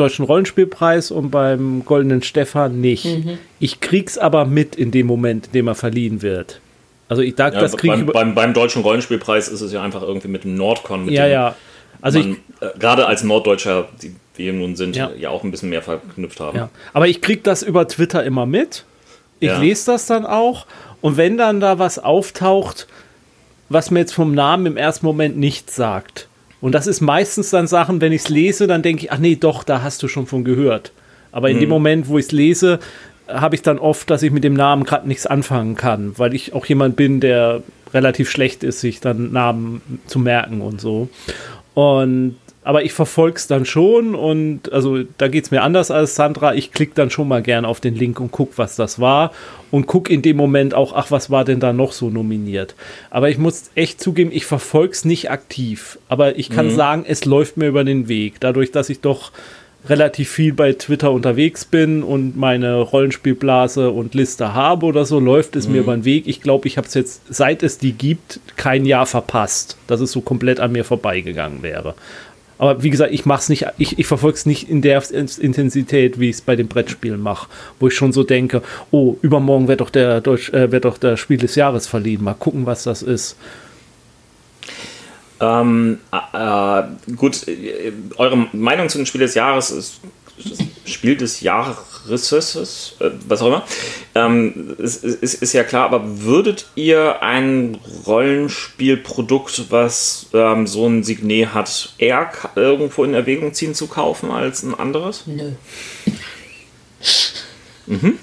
Deutschen 0.00 0.24
Rollenspielpreis 0.24 1.10
und 1.10 1.30
beim 1.30 1.84
Goldenen 1.84 2.22
Stefan 2.22 2.80
nicht. 2.80 3.04
Mhm. 3.04 3.38
Ich 3.58 3.80
krieg's 3.80 4.18
aber 4.18 4.44
mit 4.44 4.76
in 4.76 4.90
dem 4.90 5.06
Moment, 5.06 5.46
in 5.46 5.52
dem 5.52 5.68
er 5.68 5.74
verliehen 5.74 6.22
wird. 6.22 6.60
Also 7.08 7.22
ich 7.22 7.34
dachte, 7.34 7.56
ja, 7.56 7.62
das 7.62 7.76
kriege 7.76 7.96
beim, 7.96 8.06
beim, 8.06 8.34
beim, 8.34 8.54
Deutschen 8.54 8.82
Rollenspielpreis 8.82 9.48
ist 9.48 9.60
es 9.60 9.72
ja 9.72 9.82
einfach 9.82 10.02
irgendwie 10.02 10.28
mit 10.28 10.44
dem 10.44 10.54
Nordcon. 10.54 11.06
Mit 11.06 11.14
ja, 11.14 11.26
dem 11.26 11.32
ja. 11.32 11.56
Also 12.00 12.20
man, 12.20 12.30
ich, 12.30 12.36
äh, 12.62 12.78
gerade 12.78 13.06
als 13.06 13.24
Norddeutscher, 13.24 13.88
die 14.00 14.14
wir 14.36 14.52
nun 14.52 14.76
sind, 14.76 14.96
ja. 14.96 15.10
ja. 15.18 15.28
auch 15.30 15.44
ein 15.44 15.50
bisschen 15.50 15.70
mehr 15.70 15.82
verknüpft 15.82 16.40
haben. 16.40 16.56
Ja. 16.56 16.70
Aber 16.92 17.08
ich 17.08 17.20
krieg 17.20 17.44
das 17.44 17.62
über 17.62 17.86
Twitter 17.88 18.24
immer 18.24 18.46
mit. 18.46 18.84
Ich 19.40 19.48
ja. 19.48 19.58
lese 19.58 19.92
das 19.92 20.06
dann 20.06 20.24
auch. 20.24 20.66
Und 21.00 21.16
wenn 21.16 21.36
dann 21.36 21.60
da 21.60 21.78
was 21.78 21.98
auftaucht, 21.98 22.86
was 23.68 23.90
mir 23.90 24.00
jetzt 24.00 24.12
vom 24.12 24.34
Namen 24.34 24.66
im 24.66 24.76
ersten 24.76 25.04
Moment 25.06 25.36
nichts 25.36 25.76
sagt, 25.76 26.28
und 26.60 26.74
das 26.74 26.86
ist 26.86 27.00
meistens 27.00 27.50
dann 27.50 27.66
Sachen, 27.66 28.00
wenn 28.00 28.12
ich 28.12 28.22
es 28.22 28.28
lese, 28.28 28.66
dann 28.66 28.82
denke 28.82 29.04
ich, 29.04 29.12
ach 29.12 29.18
nee, 29.18 29.36
doch, 29.36 29.64
da 29.64 29.82
hast 29.82 30.02
du 30.02 30.08
schon 30.08 30.26
von 30.26 30.44
gehört. 30.44 30.92
Aber 31.32 31.48
in 31.48 31.56
mhm. 31.56 31.60
dem 31.60 31.68
Moment, 31.70 32.08
wo 32.08 32.18
ich 32.18 32.26
es 32.26 32.32
lese, 32.32 32.80
habe 33.28 33.54
ich 33.54 33.62
dann 33.62 33.78
oft, 33.78 34.10
dass 34.10 34.22
ich 34.22 34.32
mit 34.32 34.44
dem 34.44 34.54
Namen 34.54 34.84
gerade 34.84 35.06
nichts 35.06 35.26
anfangen 35.26 35.76
kann, 35.76 36.18
weil 36.18 36.34
ich 36.34 36.52
auch 36.52 36.66
jemand 36.66 36.96
bin, 36.96 37.20
der 37.20 37.62
relativ 37.94 38.30
schlecht 38.30 38.62
ist, 38.64 38.80
sich 38.80 39.00
dann 39.00 39.32
Namen 39.32 40.00
zu 40.06 40.18
merken 40.18 40.60
und 40.60 40.80
so. 40.80 41.08
Und 41.74 42.36
aber 42.70 42.84
ich 42.84 42.92
verfolge 42.92 43.36
es 43.36 43.48
dann 43.48 43.64
schon 43.64 44.14
und 44.14 44.72
also 44.72 45.02
da 45.18 45.26
geht 45.26 45.42
es 45.42 45.50
mir 45.50 45.62
anders 45.62 45.90
als 45.90 46.14
Sandra. 46.14 46.54
Ich 46.54 46.70
klicke 46.70 46.92
dann 46.94 47.10
schon 47.10 47.26
mal 47.26 47.42
gern 47.42 47.64
auf 47.64 47.80
den 47.80 47.96
Link 47.96 48.20
und 48.20 48.30
gucke, 48.30 48.52
was 48.58 48.76
das 48.76 49.00
war 49.00 49.32
und 49.72 49.88
gucke 49.88 50.12
in 50.12 50.22
dem 50.22 50.36
Moment 50.36 50.72
auch, 50.72 50.92
ach, 50.92 51.10
was 51.10 51.30
war 51.30 51.44
denn 51.44 51.58
da 51.58 51.72
noch 51.72 51.90
so 51.90 52.10
nominiert. 52.10 52.76
Aber 53.10 53.28
ich 53.28 53.38
muss 53.38 53.72
echt 53.74 54.00
zugeben, 54.00 54.30
ich 54.32 54.46
verfolge 54.46 54.92
es 54.92 55.04
nicht 55.04 55.32
aktiv. 55.32 55.98
Aber 56.08 56.38
ich 56.38 56.48
kann 56.48 56.66
mhm. 56.66 56.76
sagen, 56.76 57.04
es 57.08 57.24
läuft 57.24 57.56
mir 57.56 57.66
über 57.66 57.82
den 57.82 58.06
Weg. 58.06 58.34
Dadurch, 58.38 58.70
dass 58.70 58.88
ich 58.88 59.00
doch 59.00 59.32
relativ 59.88 60.30
viel 60.30 60.52
bei 60.52 60.74
Twitter 60.74 61.10
unterwegs 61.10 61.64
bin 61.64 62.02
und 62.02 62.36
meine 62.36 62.80
Rollenspielblase 62.80 63.90
und 63.90 64.14
Liste 64.14 64.54
habe 64.54 64.86
oder 64.86 65.04
so, 65.04 65.18
läuft 65.18 65.56
es 65.56 65.66
mhm. 65.66 65.72
mir 65.72 65.80
über 65.80 65.96
den 65.96 66.04
Weg. 66.04 66.26
Ich 66.26 66.40
glaube, 66.40 66.68
ich 66.68 66.76
habe 66.76 66.86
es 66.86 66.94
jetzt, 66.94 67.22
seit 67.28 67.62
es 67.62 67.78
die 67.78 67.92
gibt, 67.92 68.40
kein 68.56 68.84
Jahr 68.84 69.06
verpasst, 69.06 69.76
dass 69.86 70.00
es 70.00 70.12
so 70.12 70.20
komplett 70.20 70.60
an 70.60 70.72
mir 70.72 70.84
vorbeigegangen 70.84 71.62
wäre. 71.62 71.94
Aber 72.60 72.82
wie 72.82 72.90
gesagt, 72.90 73.14
ich 73.14 73.24
mache 73.24 73.50
nicht, 73.50 73.64
ich, 73.78 73.98
ich 73.98 74.06
verfolge 74.06 74.36
es 74.36 74.44
nicht 74.44 74.68
in 74.68 74.82
der 74.82 75.02
Intensität, 75.10 76.20
wie 76.20 76.28
ich 76.28 76.36
es 76.36 76.40
bei 76.42 76.56
den 76.56 76.68
Brettspielen 76.68 77.18
mache, 77.18 77.48
wo 77.78 77.88
ich 77.88 77.94
schon 77.94 78.12
so 78.12 78.22
denke, 78.22 78.60
oh, 78.90 79.16
übermorgen 79.22 79.66
wird 79.66 79.80
doch 79.80 79.88
der 79.88 80.20
Deutsch, 80.20 80.50
äh, 80.50 80.70
wird 80.70 80.84
doch 80.84 80.98
der 80.98 81.16
Spiel 81.16 81.38
des 81.38 81.54
Jahres 81.54 81.86
verliehen. 81.86 82.22
Mal 82.22 82.34
gucken, 82.34 82.66
was 82.66 82.82
das 82.82 83.00
ist. 83.00 83.38
Ähm, 85.40 86.00
äh, 86.12 86.82
gut, 87.16 87.48
äh, 87.48 87.92
eure 88.18 88.46
Meinung 88.52 88.90
zu 88.90 88.98
dem 88.98 89.06
Spiel 89.06 89.22
des 89.22 89.34
Jahres 89.34 89.70
ist 89.70 90.00
Spiel 90.84 91.16
des 91.16 91.40
Jahres, 91.40 91.76
äh, 92.10 93.10
was 93.26 93.42
auch 93.42 93.46
immer, 93.46 93.64
ähm, 94.14 94.74
ist, 94.78 95.04
ist, 95.04 95.34
ist, 95.34 95.52
ja 95.52 95.64
klar, 95.64 95.84
aber 95.84 96.22
würdet 96.22 96.66
ihr 96.74 97.22
ein 97.22 97.78
Rollenspielprodukt, 98.06 99.70
was 99.70 100.26
ähm, 100.32 100.66
so 100.66 100.86
ein 100.86 101.04
Signet 101.04 101.54
hat, 101.54 101.94
eher 101.98 102.30
irgendwo 102.56 103.04
in 103.04 103.14
Erwägung 103.14 103.54
ziehen 103.54 103.74
zu 103.74 103.86
kaufen 103.86 104.30
als 104.30 104.62
ein 104.62 104.74
anderes? 104.74 105.24
Nö. 105.26 105.52
Mhm. 107.86 108.18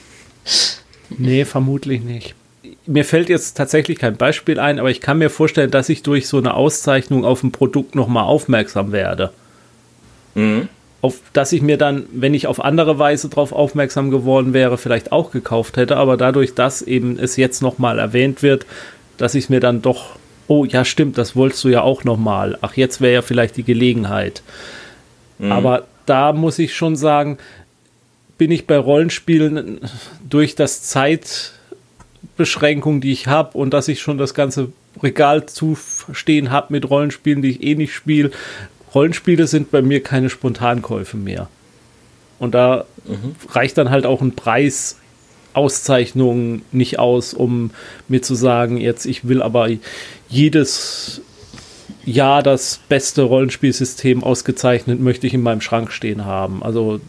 Nee, 1.09 1.45
vermutlich 1.45 2.01
nicht. 2.01 2.35
Mir 2.85 3.05
fällt 3.05 3.29
jetzt 3.29 3.55
tatsächlich 3.55 3.97
kein 3.99 4.17
Beispiel 4.17 4.59
ein, 4.59 4.79
aber 4.79 4.91
ich 4.91 5.01
kann 5.01 5.17
mir 5.17 5.29
vorstellen, 5.29 5.71
dass 5.71 5.89
ich 5.89 6.03
durch 6.03 6.27
so 6.27 6.37
eine 6.37 6.53
Auszeichnung 6.53 7.25
auf 7.25 7.43
ein 7.43 7.51
Produkt 7.51 7.95
nochmal 7.95 8.23
aufmerksam 8.23 8.91
werde. 8.91 9.31
Mhm 10.35 10.69
auf 11.01 11.21
das 11.33 11.53
ich 11.53 11.61
mir 11.61 11.77
dann, 11.77 12.05
wenn 12.11 12.33
ich 12.33 12.47
auf 12.47 12.63
andere 12.63 12.97
Weise 12.97 13.29
darauf 13.29 13.51
aufmerksam 13.51 14.09
geworden 14.09 14.53
wäre, 14.53 14.77
vielleicht 14.77 15.11
auch 15.11 15.31
gekauft 15.31 15.77
hätte. 15.77 15.97
Aber 15.97 16.17
dadurch, 16.17 16.55
dass 16.55 16.81
eben 16.81 17.19
es 17.19 17.37
jetzt 17.37 17.61
nochmal 17.61 17.99
erwähnt 17.99 18.41
wird, 18.41 18.65
dass 19.17 19.35
ich 19.35 19.49
mir 19.49 19.59
dann 19.59 19.81
doch, 19.81 20.17
oh 20.47 20.65
ja, 20.65 20.85
stimmt, 20.85 21.17
das 21.17 21.35
wolltest 21.35 21.63
du 21.63 21.69
ja 21.69 21.81
auch 21.81 22.03
nochmal. 22.03 22.57
Ach, 22.61 22.75
jetzt 22.75 22.99
wäre 22.99 23.13
ja 23.13 23.21
vielleicht 23.21 23.57
die 23.57 23.63
Gelegenheit. 23.63 24.41
Mhm. 25.37 25.51
Aber 25.51 25.85
da 26.05 26.33
muss 26.33 26.57
ich 26.57 26.75
schon 26.75 26.95
sagen, 26.95 27.37
bin 28.37 28.51
ich 28.51 28.65
bei 28.65 28.77
Rollenspielen 28.77 29.81
durch 30.27 30.55
das 30.55 30.83
Zeitbeschränkung, 30.83 33.01
die 33.01 33.11
ich 33.11 33.27
habe 33.27 33.55
und 33.57 33.73
dass 33.73 33.87
ich 33.87 34.01
schon 34.01 34.17
das 34.17 34.33
ganze 34.33 34.71
Regal 35.03 35.45
zustehen 35.45 36.49
habe 36.49 36.73
mit 36.73 36.89
Rollenspielen, 36.89 37.43
die 37.43 37.49
ich 37.49 37.61
eh 37.63 37.75
nicht 37.75 37.93
spiele, 37.93 38.31
Rollenspiele 38.97 39.45
sind 39.45 39.69
bei 39.69 39.83
mir 39.83 40.01
keine 40.01 40.31
Spontankäufe 40.31 41.17
mehr. 41.17 41.49
Und 42.39 42.55
da 42.55 42.85
mhm. 43.05 43.35
reicht 43.49 43.77
dann 43.77 43.91
halt 43.91 44.07
auch 44.07 44.21
ein 44.21 44.35
Preis 44.35 44.97
Auszeichnung 45.53 46.63
nicht 46.71 46.97
aus, 46.97 47.35
um 47.35 47.69
mir 48.07 48.23
zu 48.23 48.33
sagen, 48.33 48.77
jetzt 48.77 49.05
ich 49.05 49.27
will 49.27 49.43
aber 49.43 49.69
jedes 50.29 51.21
Jahr 52.05 52.41
das 52.41 52.79
beste 52.89 53.21
Rollenspielsystem 53.21 54.23
ausgezeichnet 54.23 54.99
möchte 54.99 55.27
ich 55.27 55.35
in 55.35 55.43
meinem 55.43 55.61
Schrank 55.61 55.91
stehen 55.91 56.25
haben. 56.25 56.63
Also 56.63 56.99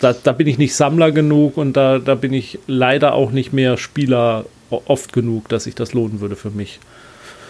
da, 0.00 0.14
da 0.14 0.32
bin 0.32 0.46
ich 0.46 0.56
nicht 0.56 0.74
Sammler 0.74 1.12
genug 1.12 1.58
und 1.58 1.74
da, 1.74 1.98
da 1.98 2.14
bin 2.14 2.32
ich 2.32 2.58
leider 2.66 3.12
auch 3.12 3.30
nicht 3.30 3.52
mehr 3.52 3.76
Spieler 3.76 4.46
oft 4.70 5.12
genug, 5.12 5.50
dass 5.50 5.64
sich 5.64 5.74
das 5.74 5.92
lohnen 5.92 6.20
würde 6.20 6.36
für 6.36 6.50
mich. 6.50 6.80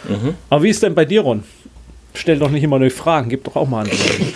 Mhm. 0.08 0.34
Aber 0.50 0.64
wie 0.64 0.70
ist 0.70 0.82
denn 0.82 0.96
bei 0.96 1.04
dir, 1.04 1.20
Ron? 1.20 1.44
Stell 2.16 2.38
doch 2.38 2.50
nicht 2.50 2.62
immer 2.62 2.78
neue 2.78 2.90
Fragen, 2.90 3.28
gib 3.28 3.44
doch 3.44 3.56
auch 3.56 3.68
mal 3.68 3.80
Antworten. 3.80 4.32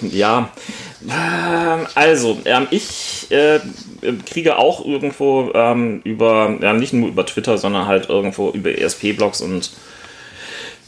ja. 0.10 0.50
Ähm, 1.08 1.86
also, 1.94 2.38
ähm, 2.46 2.66
ich 2.70 3.26
äh, 3.30 3.60
kriege 4.24 4.56
auch 4.56 4.84
irgendwo 4.84 5.50
ähm, 5.54 6.00
über, 6.04 6.56
ja, 6.60 6.72
nicht 6.72 6.94
nur 6.94 7.08
über 7.08 7.26
Twitter, 7.26 7.58
sondern 7.58 7.86
halt 7.86 8.08
irgendwo 8.08 8.50
über 8.50 8.76
ESP-Blogs 8.76 9.42
und 9.42 9.72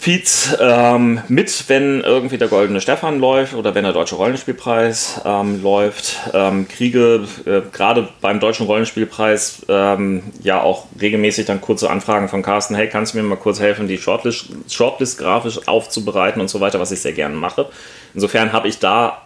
Feeds 0.01 0.57
ähm, 0.61 1.21
mit, 1.27 1.65
wenn 1.69 2.03
irgendwie 2.03 2.39
der 2.39 2.47
Goldene 2.47 2.81
Stefan 2.81 3.19
läuft 3.19 3.55
oder 3.55 3.75
wenn 3.75 3.83
der 3.83 3.93
Deutsche 3.93 4.15
Rollenspielpreis 4.15 5.23
ähm, 5.25 5.61
läuft. 5.61 6.19
Ähm, 6.33 6.69
kriege 6.69 7.27
äh, 7.47 7.63
gerade 7.73 8.09
beim 8.21 8.39
Deutschen 8.39 8.67
Rollenspielpreis 8.67 9.67
ähm, 9.69 10.23
ja 10.41 10.63
auch 10.63 10.87
regelmäßig 11.01 11.47
dann 11.47 11.61
kurze 11.61 11.91
Anfragen 11.91 12.29
von 12.29 12.43
Carsten, 12.43 12.77
hey, 12.77 12.89
kannst 12.89 13.13
du 13.13 13.19
mir 13.19 13.25
mal 13.25 13.37
kurz 13.37 13.59
helfen, 13.59 13.89
die 13.89 13.99
Shortlist, 13.99 14.51
Shortlist 14.71 15.19
grafisch 15.19 15.67
aufzubereiten 15.67 16.41
und 16.41 16.49
so 16.49 16.61
weiter, 16.61 16.79
was 16.79 16.93
ich 16.93 17.01
sehr 17.01 17.13
gerne 17.13 17.35
mache. 17.35 17.67
Insofern 18.15 18.53
habe 18.53 18.69
ich 18.69 18.79
da 18.79 19.23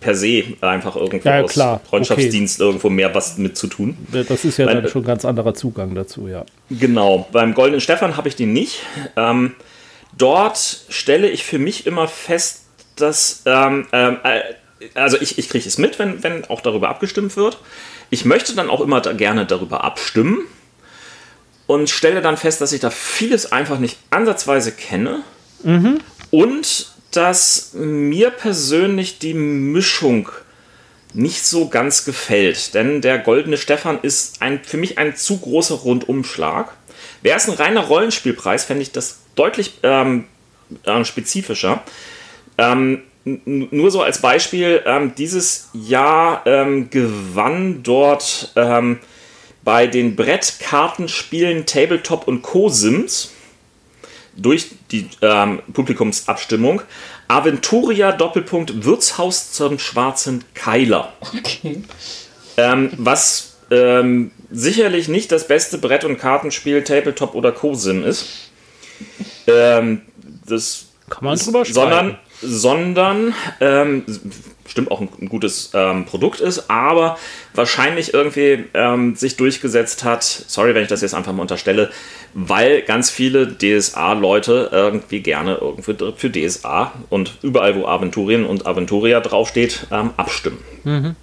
per 0.00 0.14
se 0.14 0.44
einfach 0.60 0.96
irgendwo 0.96 1.28
ja, 1.28 1.42
aus 1.42 1.54
Freundschaftsdienst 1.88 2.60
okay. 2.60 2.68
irgendwo 2.68 2.90
mehr 2.90 3.14
was 3.14 3.38
mit 3.38 3.56
zu 3.56 3.66
tun. 3.66 3.96
Das 4.12 4.44
ist 4.44 4.58
ja 4.58 4.66
Weil, 4.66 4.82
dann 4.82 4.90
schon 4.90 5.02
ein 5.02 5.06
ganz 5.06 5.24
anderer 5.24 5.54
Zugang 5.54 5.94
dazu, 5.94 6.28
ja. 6.28 6.44
Genau, 6.70 7.28
beim 7.32 7.54
Goldenen 7.54 7.80
Stefan 7.80 8.16
habe 8.16 8.28
ich 8.28 8.36
den 8.36 8.52
nicht. 8.52 8.80
Ähm, 9.16 9.54
dort 10.16 10.58
stelle 10.88 11.28
ich 11.28 11.44
für 11.44 11.58
mich 11.58 11.86
immer 11.86 12.08
fest, 12.08 12.64
dass, 12.96 13.42
ähm, 13.46 13.86
ähm 13.92 14.18
äh, 14.22 14.40
also 14.94 15.16
ich, 15.20 15.38
ich 15.38 15.48
kriege 15.48 15.66
es 15.66 15.78
mit, 15.78 15.98
wenn, 15.98 16.22
wenn 16.22 16.44
auch 16.46 16.60
darüber 16.60 16.88
abgestimmt 16.88 17.36
wird. 17.36 17.58
Ich 18.10 18.24
möchte 18.24 18.54
dann 18.54 18.68
auch 18.68 18.80
immer 18.80 19.00
da 19.00 19.12
gerne 19.12 19.46
darüber 19.46 19.84
abstimmen 19.84 20.40
und 21.66 21.90
stelle 21.90 22.20
dann 22.20 22.36
fest, 22.36 22.60
dass 22.60 22.72
ich 22.72 22.80
da 22.80 22.90
vieles 22.90 23.52
einfach 23.52 23.78
nicht 23.78 23.98
ansatzweise 24.10 24.72
kenne. 24.72 25.22
Mhm. 25.62 26.00
Und 26.30 26.95
dass 27.16 27.72
mir 27.74 28.30
persönlich 28.30 29.18
die 29.18 29.34
Mischung 29.34 30.28
nicht 31.14 31.44
so 31.46 31.68
ganz 31.68 32.04
gefällt, 32.04 32.74
denn 32.74 33.00
der 33.00 33.18
Goldene 33.18 33.56
Stefan 33.56 33.98
ist 34.02 34.42
ein, 34.42 34.62
für 34.62 34.76
mich 34.76 34.98
ein 34.98 35.16
zu 35.16 35.38
großer 35.38 35.76
Rundumschlag. 35.76 36.72
Wäre 37.22 37.38
es 37.38 37.48
ein 37.48 37.54
reiner 37.54 37.84
Rollenspielpreis, 37.84 38.64
fände 38.64 38.82
ich 38.82 38.92
das 38.92 39.20
deutlich 39.34 39.78
ähm, 39.82 40.24
äh, 40.84 41.04
spezifischer. 41.04 41.82
Ähm, 42.58 43.02
nur 43.24 43.90
so 43.90 44.02
als 44.02 44.20
Beispiel, 44.20 44.82
ähm, 44.86 45.14
dieses 45.16 45.70
Jahr 45.72 46.46
ähm, 46.46 46.90
gewann 46.90 47.82
dort 47.82 48.52
ähm, 48.54 48.98
bei 49.64 49.88
den 49.88 50.14
Brettkartenspielen 50.14 51.66
Tabletop 51.66 52.28
und 52.28 52.42
Co-Sims 52.42 53.32
durch 54.36 54.70
die 54.90 55.08
ähm, 55.22 55.60
Publikumsabstimmung 55.72 56.82
Aventuria 57.28 58.12
Doppelpunkt 58.12 58.84
Wirtshaus 58.84 59.52
zum 59.52 59.78
schwarzen 59.78 60.44
Keiler. 60.54 61.12
Okay. 61.20 61.82
Ähm, 62.56 62.90
was 62.96 63.56
ähm, 63.70 64.30
sicherlich 64.50 65.08
nicht 65.08 65.32
das 65.32 65.48
beste 65.48 65.78
Brett- 65.78 66.04
und 66.04 66.18
Kartenspiel 66.18 66.84
Tabletop 66.84 67.34
oder 67.34 67.52
Co-Sim 67.52 68.04
ist. 68.04 68.50
Ähm, 69.46 70.02
das 70.46 70.86
kann 71.10 71.24
man 71.24 71.38
drüber 71.38 71.64
sprechen. 71.64 71.74
Sondern, 71.74 72.18
sondern 72.40 73.34
ähm, 73.60 74.04
bestimmt 74.66 74.90
auch 74.90 75.00
ein, 75.00 75.08
ein 75.20 75.28
gutes 75.28 75.70
ähm, 75.74 76.04
Produkt 76.04 76.40
ist, 76.40 76.68
aber 76.70 77.18
wahrscheinlich 77.54 78.12
irgendwie 78.12 78.64
ähm, 78.74 79.16
sich 79.16 79.36
durchgesetzt 79.36 80.04
hat, 80.04 80.22
sorry, 80.22 80.74
wenn 80.74 80.82
ich 80.82 80.88
das 80.88 81.00
jetzt 81.00 81.14
einfach 81.14 81.32
mal 81.32 81.42
unterstelle, 81.42 81.90
weil 82.34 82.82
ganz 82.82 83.10
viele 83.10 83.56
DSA-Leute 83.56 84.68
irgendwie 84.72 85.20
gerne 85.20 85.58
irgendwie 85.60 85.94
für 86.16 86.30
DSA 86.30 86.92
und 87.08 87.38
überall, 87.42 87.76
wo 87.76 87.86
Aventurien 87.86 88.44
und 88.44 88.66
Aventuria 88.66 89.20
draufsteht, 89.20 89.86
ähm, 89.90 90.10
abstimmen. 90.16 90.58
Mhm. 90.84 91.16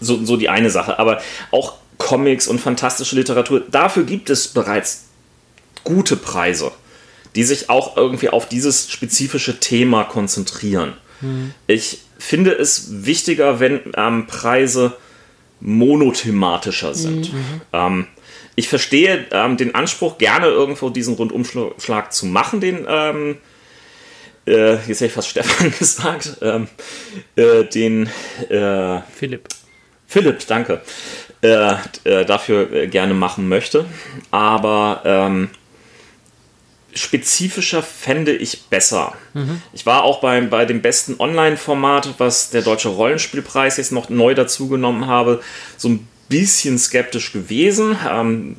So, 0.00 0.24
so 0.24 0.36
die 0.36 0.48
eine 0.48 0.70
Sache. 0.70 0.98
Aber 0.98 1.20
auch 1.50 1.74
Comics 1.98 2.48
und 2.48 2.60
fantastische 2.60 3.16
Literatur, 3.16 3.62
dafür 3.70 4.04
gibt 4.04 4.30
es 4.30 4.48
bereits 4.48 5.06
gute 5.84 6.16
Preise, 6.16 6.72
die 7.34 7.44
sich 7.44 7.70
auch 7.70 7.96
irgendwie 7.96 8.28
auf 8.28 8.48
dieses 8.48 8.90
spezifische 8.90 9.60
Thema 9.60 10.04
konzentrieren. 10.04 10.94
Mhm. 11.20 11.52
Ich 11.66 12.00
finde 12.18 12.52
es 12.52 13.04
wichtiger, 13.04 13.60
wenn 13.60 13.80
ähm, 13.96 14.26
Preise 14.26 14.96
monothematischer 15.60 16.94
sind. 16.94 17.32
Mhm. 17.32 17.60
Ähm, 17.72 18.06
ich 18.54 18.68
verstehe 18.68 19.26
ähm, 19.32 19.56
den 19.56 19.74
Anspruch, 19.74 20.18
gerne 20.18 20.46
irgendwo 20.46 20.90
diesen 20.90 21.14
Rundumschlag 21.14 22.12
zu 22.12 22.26
machen, 22.26 22.60
den, 22.60 22.86
ähm, 22.88 23.36
äh, 24.46 24.74
jetzt 24.74 24.88
hätte 24.88 25.06
ich 25.06 25.12
fast 25.12 25.28
Stefan 25.30 25.72
gesagt, 25.78 26.38
ähm, 26.40 26.68
äh, 27.36 27.64
den 27.64 28.08
äh, 28.48 29.00
Philipp. 29.14 29.48
Philipp, 30.06 30.46
danke, 30.46 30.80
äh, 31.42 31.74
äh, 32.04 32.24
dafür 32.24 32.72
äh, 32.72 32.86
gerne 32.86 33.12
machen 33.12 33.48
möchte. 33.48 33.84
Aber 34.30 35.02
ähm, 35.04 35.50
spezifischer 36.96 37.82
fände 37.82 38.34
ich 38.34 38.64
besser. 38.64 39.14
Mhm. 39.34 39.62
Ich 39.72 39.86
war 39.86 40.02
auch 40.02 40.20
bei, 40.20 40.40
bei 40.40 40.64
dem 40.64 40.82
besten 40.82 41.16
Online-Format, 41.18 42.14
was 42.18 42.50
der 42.50 42.62
Deutsche 42.62 42.88
Rollenspielpreis 42.88 43.76
jetzt 43.76 43.92
noch 43.92 44.08
neu 44.08 44.34
dazugenommen 44.34 45.06
habe, 45.06 45.40
so 45.76 45.88
ein 45.88 46.08
bisschen 46.28 46.78
skeptisch 46.78 47.32
gewesen, 47.32 47.96
ähm, 48.08 48.56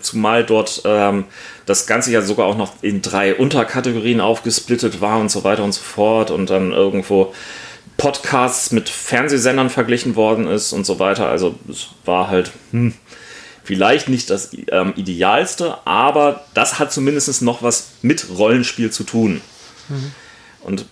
zumal 0.00 0.44
dort 0.44 0.82
ähm, 0.84 1.24
das 1.66 1.86
Ganze 1.86 2.12
ja 2.12 2.22
sogar 2.22 2.46
auch 2.46 2.56
noch 2.56 2.82
in 2.82 3.02
drei 3.02 3.34
Unterkategorien 3.34 4.20
aufgesplittet 4.20 5.00
war 5.00 5.18
und 5.18 5.30
so 5.30 5.44
weiter 5.44 5.62
und 5.62 5.72
so 5.72 5.82
fort 5.82 6.30
und 6.30 6.48
dann 6.48 6.72
irgendwo 6.72 7.34
Podcasts 7.98 8.72
mit 8.72 8.88
Fernsehsendern 8.88 9.68
verglichen 9.68 10.16
worden 10.16 10.46
ist 10.46 10.72
und 10.72 10.86
so 10.86 10.98
weiter. 10.98 11.28
Also 11.28 11.56
es 11.68 11.88
war 12.06 12.28
halt, 12.28 12.50
hm, 12.70 12.94
Vielleicht 13.70 14.08
nicht 14.08 14.30
das 14.30 14.50
ähm, 14.72 14.94
Idealste, 14.96 15.78
aber 15.84 16.44
das 16.54 16.80
hat 16.80 16.90
zumindest 16.90 17.40
noch 17.40 17.62
was 17.62 17.90
mit 18.02 18.26
Rollenspiel 18.36 18.90
zu 18.90 19.04
tun. 19.04 19.40
Mhm. 19.88 20.12
Und 20.62 20.86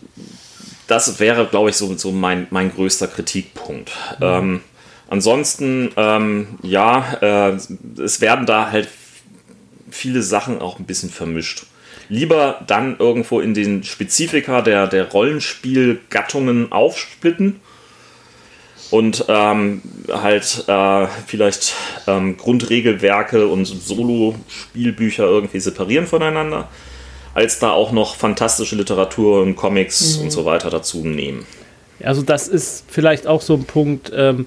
das 0.86 1.18
wäre, 1.18 1.46
glaube 1.46 1.70
ich, 1.70 1.76
so, 1.76 1.92
so 1.96 2.12
mein, 2.12 2.46
mein 2.50 2.72
größter 2.72 3.08
Kritikpunkt. 3.08 3.90
Mhm. 4.20 4.24
Ähm, 4.24 4.60
ansonsten, 5.08 5.90
ähm, 5.96 6.60
ja, 6.62 7.14
äh, 7.20 7.56
es 8.00 8.20
werden 8.20 8.46
da 8.46 8.70
halt 8.70 8.86
viele 9.90 10.22
Sachen 10.22 10.60
auch 10.60 10.78
ein 10.78 10.86
bisschen 10.86 11.10
vermischt. 11.10 11.66
Lieber 12.08 12.60
dann 12.68 12.96
irgendwo 13.00 13.40
in 13.40 13.54
den 13.54 13.82
Spezifika 13.82 14.62
der, 14.62 14.86
der 14.86 15.10
Rollenspielgattungen 15.10 16.70
aufsplitten 16.70 17.58
und 18.90 19.24
ähm, 19.28 19.82
halt 20.10 20.64
äh, 20.66 21.06
vielleicht 21.26 21.74
ähm, 22.06 22.36
Grundregelwerke 22.36 23.46
und 23.46 23.64
Solo-Spielbücher 23.64 25.24
irgendwie 25.24 25.60
separieren 25.60 26.06
voneinander, 26.06 26.68
als 27.34 27.58
da 27.58 27.70
auch 27.70 27.92
noch 27.92 28.16
fantastische 28.16 28.76
Literatur 28.76 29.42
und 29.42 29.56
Comics 29.56 30.16
mhm. 30.16 30.24
und 30.24 30.30
so 30.30 30.44
weiter 30.44 30.70
dazu 30.70 31.04
nehmen. 31.04 31.46
Also 32.02 32.22
das 32.22 32.48
ist 32.48 32.84
vielleicht 32.88 33.26
auch 33.26 33.42
so 33.42 33.54
ein 33.54 33.64
Punkt, 33.64 34.12
ähm, 34.14 34.46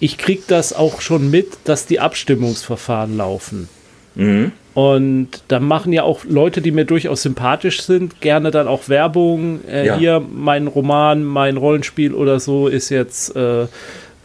ich 0.00 0.18
kriege 0.18 0.42
das 0.48 0.72
auch 0.72 1.00
schon 1.00 1.30
mit, 1.30 1.58
dass 1.64 1.86
die 1.86 2.00
Abstimmungsverfahren 2.00 3.16
laufen. 3.16 3.68
Mhm. 4.16 4.52
Und 4.74 5.28
da 5.48 5.60
machen 5.60 5.92
ja 5.92 6.02
auch 6.02 6.24
Leute, 6.24 6.62
die 6.62 6.70
mir 6.70 6.84
durchaus 6.84 7.22
sympathisch 7.22 7.82
sind, 7.82 8.20
gerne 8.20 8.50
dann 8.50 8.68
auch 8.68 8.88
Werbung. 8.88 9.60
Äh, 9.68 9.86
ja. 9.86 9.96
Hier, 9.96 10.22
mein 10.32 10.66
Roman, 10.66 11.24
mein 11.24 11.56
Rollenspiel 11.56 12.14
oder 12.14 12.40
so 12.40 12.68
ist 12.68 12.88
jetzt 12.88 13.36
äh, 13.36 13.64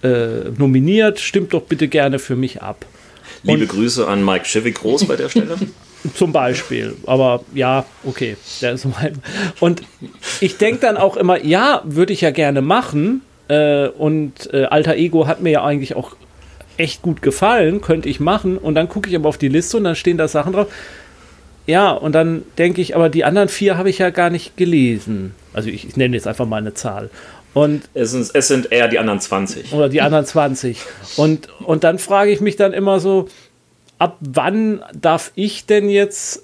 äh, 0.03 0.51
nominiert. 0.57 1.19
Stimmt 1.19 1.53
doch 1.53 1.63
bitte 1.63 1.88
gerne 1.88 2.19
für 2.19 2.36
mich 2.36 2.62
ab. 2.62 2.86
Liebe 3.43 3.63
Und, 3.63 3.69
Grüße 3.69 4.07
an 4.07 4.23
Mike 4.23 4.45
Schivik 4.45 4.75
Groß 4.75 5.05
bei 5.05 5.15
der 5.15 5.29
Stelle. 5.29 5.55
Zum 6.13 6.31
Beispiel. 6.31 6.95
Aber 7.05 7.43
ja, 7.53 7.86
okay. 8.05 8.38
Und 9.60 9.81
ich 10.39 10.57
denke 10.57 10.79
dann 10.81 10.95
auch 10.95 11.17
immer, 11.17 11.43
ja, 11.43 11.81
würde 11.83 12.13
ich 12.13 12.21
ja 12.21 12.31
gerne 12.31 12.62
machen. 12.62 13.21
Äh, 13.49 13.88
und 13.88 14.53
äh, 14.53 14.65
Alter 14.65 14.95
Ego 14.95 15.25
hat 15.25 15.41
mir 15.41 15.51
ja 15.51 15.63
eigentlich 15.63 15.95
auch 15.95 16.17
echt 16.78 17.02
gut 17.02 17.22
gefallen, 17.22 17.82
könnte 17.82 18.10
ich 18.10 18.20
machen. 18.20 18.58
Und 18.58 18.76
dann 18.76 18.90
gucke 18.90 19.10
ich 19.10 19.16
aber 19.16 19.30
auf 19.30 19.38
die 19.38 19.50
Liste 19.50 19.78
und 19.78 19.84
dann 19.84 19.96
stehen 19.96 20.18
da 20.18 20.28
Sachen 20.28 20.54
drauf. 20.54 20.68
Ja, 21.66 21.92
und 21.92 22.13
dann 22.13 22.44
denke 22.58 22.82
ich, 22.82 22.96
aber 22.96 23.10
die 23.10 23.26
anderen 23.26 23.50
vier 23.50 23.78
habe 23.78 23.90
ich 23.90 23.98
ja 23.98 24.10
gar 24.10 24.30
nicht 24.30 24.56
gelesen. 24.56 25.36
Also 25.54 25.70
ich, 25.70 25.88
ich 25.88 25.98
nenne 25.98 26.16
jetzt 26.16 26.28
einfach 26.28 26.46
mal 26.46 26.58
eine 26.58 26.74
Zahl. 26.74 27.10
Und 27.54 27.90
es 27.94 28.12
sind, 28.12 28.30
es 28.34 28.48
sind 28.48 28.72
eher 28.72 28.88
die 28.88 29.00
anderen 29.00 29.20
20. 29.20 29.74
Oder 29.74 29.90
die 29.90 30.02
anderen 30.02 30.26
20. 30.26 30.80
Und, 31.18 31.50
und 31.60 31.84
dann 31.84 32.00
frage 32.00 32.32
ich 32.32 32.40
mich 32.40 32.56
dann 32.56 32.72
immer 32.72 33.00
so, 33.00 33.28
ab 33.98 34.18
wann 34.20 34.84
darf 34.94 35.32
ich 35.36 35.66
denn 35.66 35.90
jetzt, 35.90 36.44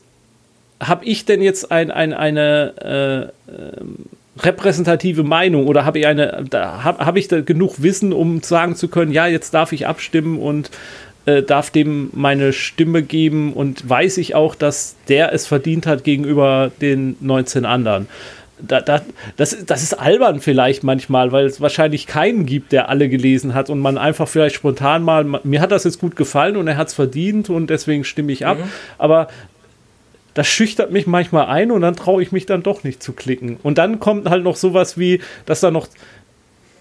habe 0.82 1.06
ich 1.06 1.26
denn 1.26 1.41
jetzt 1.41 1.72
ein, 1.72 1.91
ein, 1.91 2.13
eine 2.13 3.32
äh, 3.48 3.52
ähm, 3.52 3.98
repräsentative 4.39 5.24
Meinung 5.24 5.67
oder 5.67 5.86
habe 5.86 6.00
ich 6.00 6.08
eine, 6.08 6.43
da 6.50 6.84
habe 6.84 7.06
hab 7.06 7.17
ich 7.17 7.28
da 7.28 7.41
genug 7.41 7.82
Wissen, 7.84 8.13
um 8.13 8.41
sagen 8.41 8.76
zu 8.76 8.88
können, 8.88 9.12
ja, 9.12 9.28
jetzt 9.28 9.54
darf 9.54 9.72
ich 9.72 9.86
abstimmen 9.86 10.39
und 10.39 10.72
äh, 11.26 11.43
darf 11.43 11.69
dem 11.69 12.10
meine 12.13 12.52
Stimme 12.52 13.04
geben 13.04 13.54
und 13.54 13.88
weiß 13.88 14.17
ich 14.17 14.36
auch, 14.36 14.56
dass 14.56 14.96
der 15.08 15.34
es 15.34 15.46
verdient 15.46 15.86
hat 15.86 16.04
gegenüber 16.04 16.72
den 16.82 17.15
19 17.22 17.65
anderen. 17.65 18.08
Da, 18.60 18.82
da, 18.82 19.02
das, 19.36 19.65
das 19.65 19.84
ist 19.84 19.93
albern 19.93 20.39
vielleicht 20.39 20.84
manchmal, 20.84 21.32
weil 21.32 21.46
es 21.46 21.60
wahrscheinlich 21.60 22.08
keinen 22.08 22.46
gibt, 22.46 22.72
der 22.72 22.88
alle 22.88 23.10
gelesen 23.10 23.54
hat 23.54 23.69
und 23.69 23.80
man 23.80 23.98
einfach 23.98 24.28
vielleicht 24.28 24.56
spontan 24.56 25.04
mal, 25.04 25.26
mir 25.43 25.60
hat 25.60 25.72
das 25.72 25.84
jetzt 25.84 26.00
gut 26.00 26.15
gefallen 26.15 26.56
und 26.56 26.67
er 26.67 26.78
hat 26.78 26.88
es 26.88 26.93
verdient 26.93 27.50
und 27.50 27.69
deswegen 27.69 28.04
stimme 28.04 28.32
ich 28.32 28.46
ab. 28.46 28.58
Mhm. 28.58 28.69
Aber 28.98 29.28
das 30.34 30.48
schüchtert 30.48 30.91
mich 30.91 31.08
manchmal 31.08 31.48
ein 31.48 31.72
und 31.72 31.82
dann 31.82 31.96
traue 31.96 32.22
ich 32.24 32.32
mich 32.32 32.46
dann 32.46 32.63
doch 32.63 32.84
nicht 32.84 33.04
zu 33.04 33.13
klicken. 33.13 33.58
Und 33.62 33.78
dann 33.78 34.00
kommt 34.00 34.30
halt 34.30 34.43
noch 34.43 34.56
sowas 34.56 34.98
wie, 34.98 35.22
dass 35.46 35.60
da 35.60 35.72
noch 35.72 35.88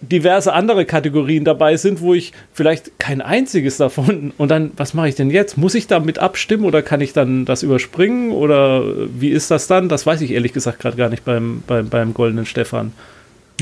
diverse 0.02 0.52
andere 0.52 0.84
Kategorien 0.84 1.44
dabei 1.44 1.76
sind, 1.76 2.00
wo 2.00 2.12
ich 2.12 2.32
vielleicht 2.52 2.98
kein 2.98 3.20
einziges 3.20 3.76
davon 3.76 4.32
und 4.36 4.50
dann, 4.50 4.72
was 4.76 4.94
mache 4.94 5.08
ich 5.08 5.14
denn 5.14 5.30
jetzt? 5.30 5.56
Muss 5.56 5.74
ich 5.74 5.86
damit 5.86 6.18
abstimmen 6.18 6.64
oder 6.64 6.82
kann 6.82 7.00
ich 7.00 7.12
dann 7.12 7.44
das 7.44 7.62
überspringen 7.62 8.32
oder 8.32 8.82
wie 9.08 9.28
ist 9.28 9.50
das 9.50 9.68
dann? 9.68 9.88
Das 9.88 10.04
weiß 10.04 10.20
ich 10.22 10.32
ehrlich 10.32 10.52
gesagt 10.52 10.80
gerade 10.80 10.96
gar 10.96 11.08
nicht 11.08 11.24
beim, 11.24 11.62
beim, 11.66 11.88
beim 11.88 12.14
Goldenen 12.14 12.46
Stefan. 12.46 12.92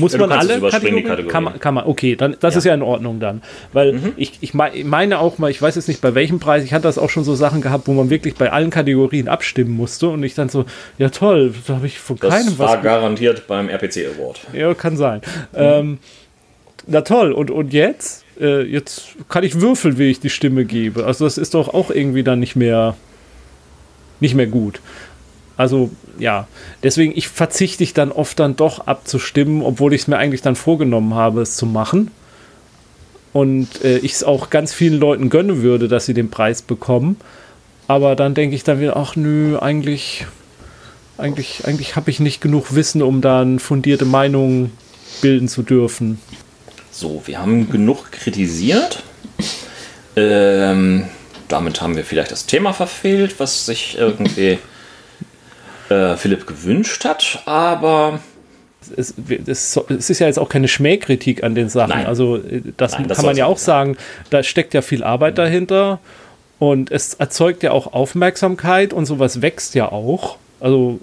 Muss 0.01 0.13
ja, 0.13 0.19
man 0.19 0.31
alle 0.31 0.59
Kategorien? 0.59 1.05
Kategorien? 1.05 1.27
Kann, 1.27 1.43
man, 1.43 1.59
kann 1.59 1.73
man, 1.73 1.85
okay, 1.85 2.15
dann, 2.15 2.35
das 2.39 2.55
ja. 2.55 2.57
ist 2.57 2.63
ja 2.65 2.73
in 2.73 2.81
Ordnung 2.81 3.19
dann. 3.19 3.41
Weil 3.71 3.93
mhm. 3.93 4.13
ich, 4.17 4.39
ich 4.41 4.53
meine 4.53 5.19
auch 5.19 5.37
mal, 5.37 5.49
ich 5.49 5.61
weiß 5.61 5.75
jetzt 5.75 5.87
nicht 5.87 6.01
bei 6.01 6.15
welchem 6.15 6.39
Preis, 6.39 6.63
ich 6.63 6.73
hatte 6.73 6.83
das 6.83 6.97
auch 6.97 7.09
schon 7.09 7.23
so 7.23 7.35
Sachen 7.35 7.61
gehabt, 7.61 7.87
wo 7.87 7.93
man 7.93 8.09
wirklich 8.09 8.35
bei 8.35 8.51
allen 8.51 8.71
Kategorien 8.71 9.27
abstimmen 9.27 9.71
musste 9.71 10.09
und 10.09 10.23
ich 10.23 10.33
dann 10.33 10.49
so, 10.49 10.65
ja 10.97 11.09
toll, 11.09 11.53
da 11.67 11.75
habe 11.75 11.87
ich 11.87 11.99
von 11.99 12.17
das 12.17 12.33
keinem 12.33 12.57
was. 12.57 12.57
Das 12.57 12.69
war 12.69 12.81
garantiert 12.81 13.47
beim 13.47 13.69
RPC 13.69 14.07
Award. 14.17 14.41
Ja, 14.53 14.73
kann 14.73 14.97
sein. 14.97 15.21
Mhm. 15.53 15.57
Ähm, 15.57 15.97
na 16.87 17.01
toll, 17.01 17.31
und, 17.31 17.51
und 17.51 17.73
jetzt? 17.73 18.25
Äh, 18.39 18.63
jetzt 18.63 19.15
kann 19.29 19.43
ich 19.43 19.61
würfeln, 19.61 19.97
wie 19.97 20.09
ich 20.09 20.19
die 20.19 20.29
Stimme 20.29 20.65
gebe. 20.65 21.05
Also 21.05 21.25
das 21.25 21.37
ist 21.37 21.53
doch 21.53 21.73
auch 21.73 21.91
irgendwie 21.91 22.23
dann 22.23 22.39
nicht 22.39 22.55
mehr, 22.55 22.95
nicht 24.19 24.35
mehr 24.35 24.47
gut. 24.47 24.81
Also 25.61 25.91
ja, 26.17 26.47
deswegen 26.81 27.13
ich 27.15 27.27
verzichte 27.27 27.83
ich 27.83 27.93
dann 27.93 28.11
oft 28.11 28.39
dann 28.39 28.55
doch 28.55 28.87
abzustimmen, 28.87 29.61
obwohl 29.61 29.93
ich 29.93 30.01
es 30.01 30.07
mir 30.07 30.17
eigentlich 30.17 30.41
dann 30.41 30.55
vorgenommen 30.55 31.13
habe, 31.13 31.41
es 31.41 31.55
zu 31.55 31.67
machen. 31.67 32.09
Und 33.31 33.83
äh, 33.83 33.99
ich 33.99 34.13
es 34.13 34.23
auch 34.23 34.49
ganz 34.49 34.73
vielen 34.73 34.99
Leuten 34.99 35.29
gönnen 35.29 35.61
würde, 35.61 35.87
dass 35.87 36.07
sie 36.07 36.15
den 36.15 36.31
Preis 36.31 36.63
bekommen. 36.63 37.17
Aber 37.87 38.15
dann 38.15 38.33
denke 38.33 38.55
ich 38.55 38.63
dann 38.63 38.79
wieder, 38.79 38.97
ach 38.97 39.15
nö, 39.15 39.59
eigentlich, 39.59 40.25
eigentlich, 41.19 41.65
eigentlich 41.65 41.95
habe 41.95 42.09
ich 42.09 42.19
nicht 42.19 42.41
genug 42.41 42.73
Wissen, 42.73 43.03
um 43.03 43.21
da 43.21 43.41
eine 43.41 43.59
fundierte 43.59 44.05
Meinung 44.05 44.71
bilden 45.21 45.47
zu 45.47 45.61
dürfen. 45.61 46.19
So, 46.89 47.21
wir 47.25 47.37
haben 47.37 47.69
genug 47.69 48.11
kritisiert. 48.11 49.03
Ähm, 50.15 51.05
damit 51.47 51.81
haben 51.81 51.95
wir 51.95 52.03
vielleicht 52.03 52.31
das 52.31 52.47
Thema 52.47 52.73
verfehlt, 52.73 53.35
was 53.37 53.67
sich 53.67 53.95
irgendwie 53.99 54.57
äh, 55.91 56.17
Philipp 56.17 56.47
gewünscht 56.47 57.05
hat, 57.05 57.41
aber. 57.45 58.19
Es, 58.97 59.13
es, 59.45 59.77
es, 59.89 60.09
ist 60.09 60.19
ja 60.19 60.25
jetzt 60.25 60.39
auch 60.39 60.49
keine 60.49 60.67
Schmähkritik 60.67 61.43
an 61.43 61.53
den 61.53 61.69
Sachen. 61.69 61.89
Nein. 61.89 62.07
Also, 62.07 62.37
äh, 62.37 62.61
das, 62.77 62.93
Nein, 62.93 63.07
das 63.07 63.17
kann 63.17 63.27
man 63.27 63.37
ja 63.37 63.45
auch 63.45 63.59
sagen. 63.59 63.95
Da 64.31 64.41
steckt 64.41 64.73
ja 64.73 64.81
viel 64.81 65.03
Arbeit 65.03 65.37
dahinter 65.37 65.99
und 66.57 66.91
es 66.91 67.13
erzeugt 67.13 67.61
ja 67.63 67.71
auch 67.71 67.93
Aufmerksamkeit 67.93 68.93
und 68.93 69.05
sowas 69.05 69.41
wächst 69.41 69.75
ja 69.75 69.91
auch. 69.91 70.37
Also, 70.59 70.99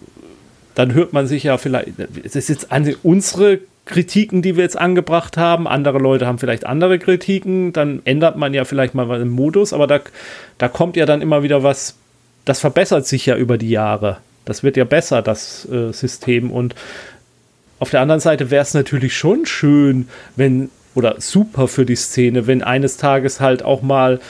dann 0.75 0.93
hört 0.95 1.13
man 1.13 1.27
sich 1.27 1.45
ja 1.45 1.59
vielleicht, 1.59 1.89
es 2.25 2.37
ist 2.37 2.49
jetzt 2.49 2.73
an 2.73 2.95
unsere 3.03 3.61
Kritiken, 3.89 4.43
die 4.43 4.57
wir 4.57 4.63
jetzt 4.63 4.79
angebracht 4.79 5.37
haben. 5.37 5.67
Andere 5.67 5.99
Leute 5.99 6.27
haben 6.27 6.39
vielleicht 6.39 6.67
andere 6.67 6.99
Kritiken. 6.99 7.73
Dann 7.73 8.03
ändert 8.05 8.37
man 8.37 8.55
ja 8.55 8.65
vielleicht 8.65 8.95
mal 8.95 9.09
was 9.09 9.21
im 9.21 9.31
Modus. 9.31 9.73
Aber 9.73 9.87
da, 9.87 10.01
da 10.59 10.69
kommt 10.69 10.97
ja 10.97 11.07
dann 11.07 11.23
immer 11.23 11.43
wieder 11.43 11.63
was, 11.63 11.97
das 12.45 12.61
verbessert 12.61 13.07
sich 13.07 13.27
ja 13.27 13.37
über 13.37 13.59
die 13.59 13.71
Jahre. 13.71 14.19
Das 14.49 14.63
wird 14.63 14.79
ja 14.79 14.85
besser, 14.85 15.21
das 15.21 15.69
äh, 15.71 15.93
System. 15.93 16.51
Und 16.51 16.75
auf 17.79 17.91
der 17.91 18.01
anderen 18.01 18.21
Seite 18.21 18.51
wäre 18.51 18.63
es 18.63 18.73
natürlich 18.73 19.15
schon 19.17 19.45
schön, 19.45 20.09
wenn, 20.37 20.71
oder 20.95 21.17
super 21.19 21.69
für 21.69 21.85
die 21.85 21.97
Szene, 21.97 22.47
wenn 22.47 22.63
eines 22.63 22.97
Tages 22.97 23.41
halt 23.41 23.63
auch 23.63 23.83
mal 23.83 24.21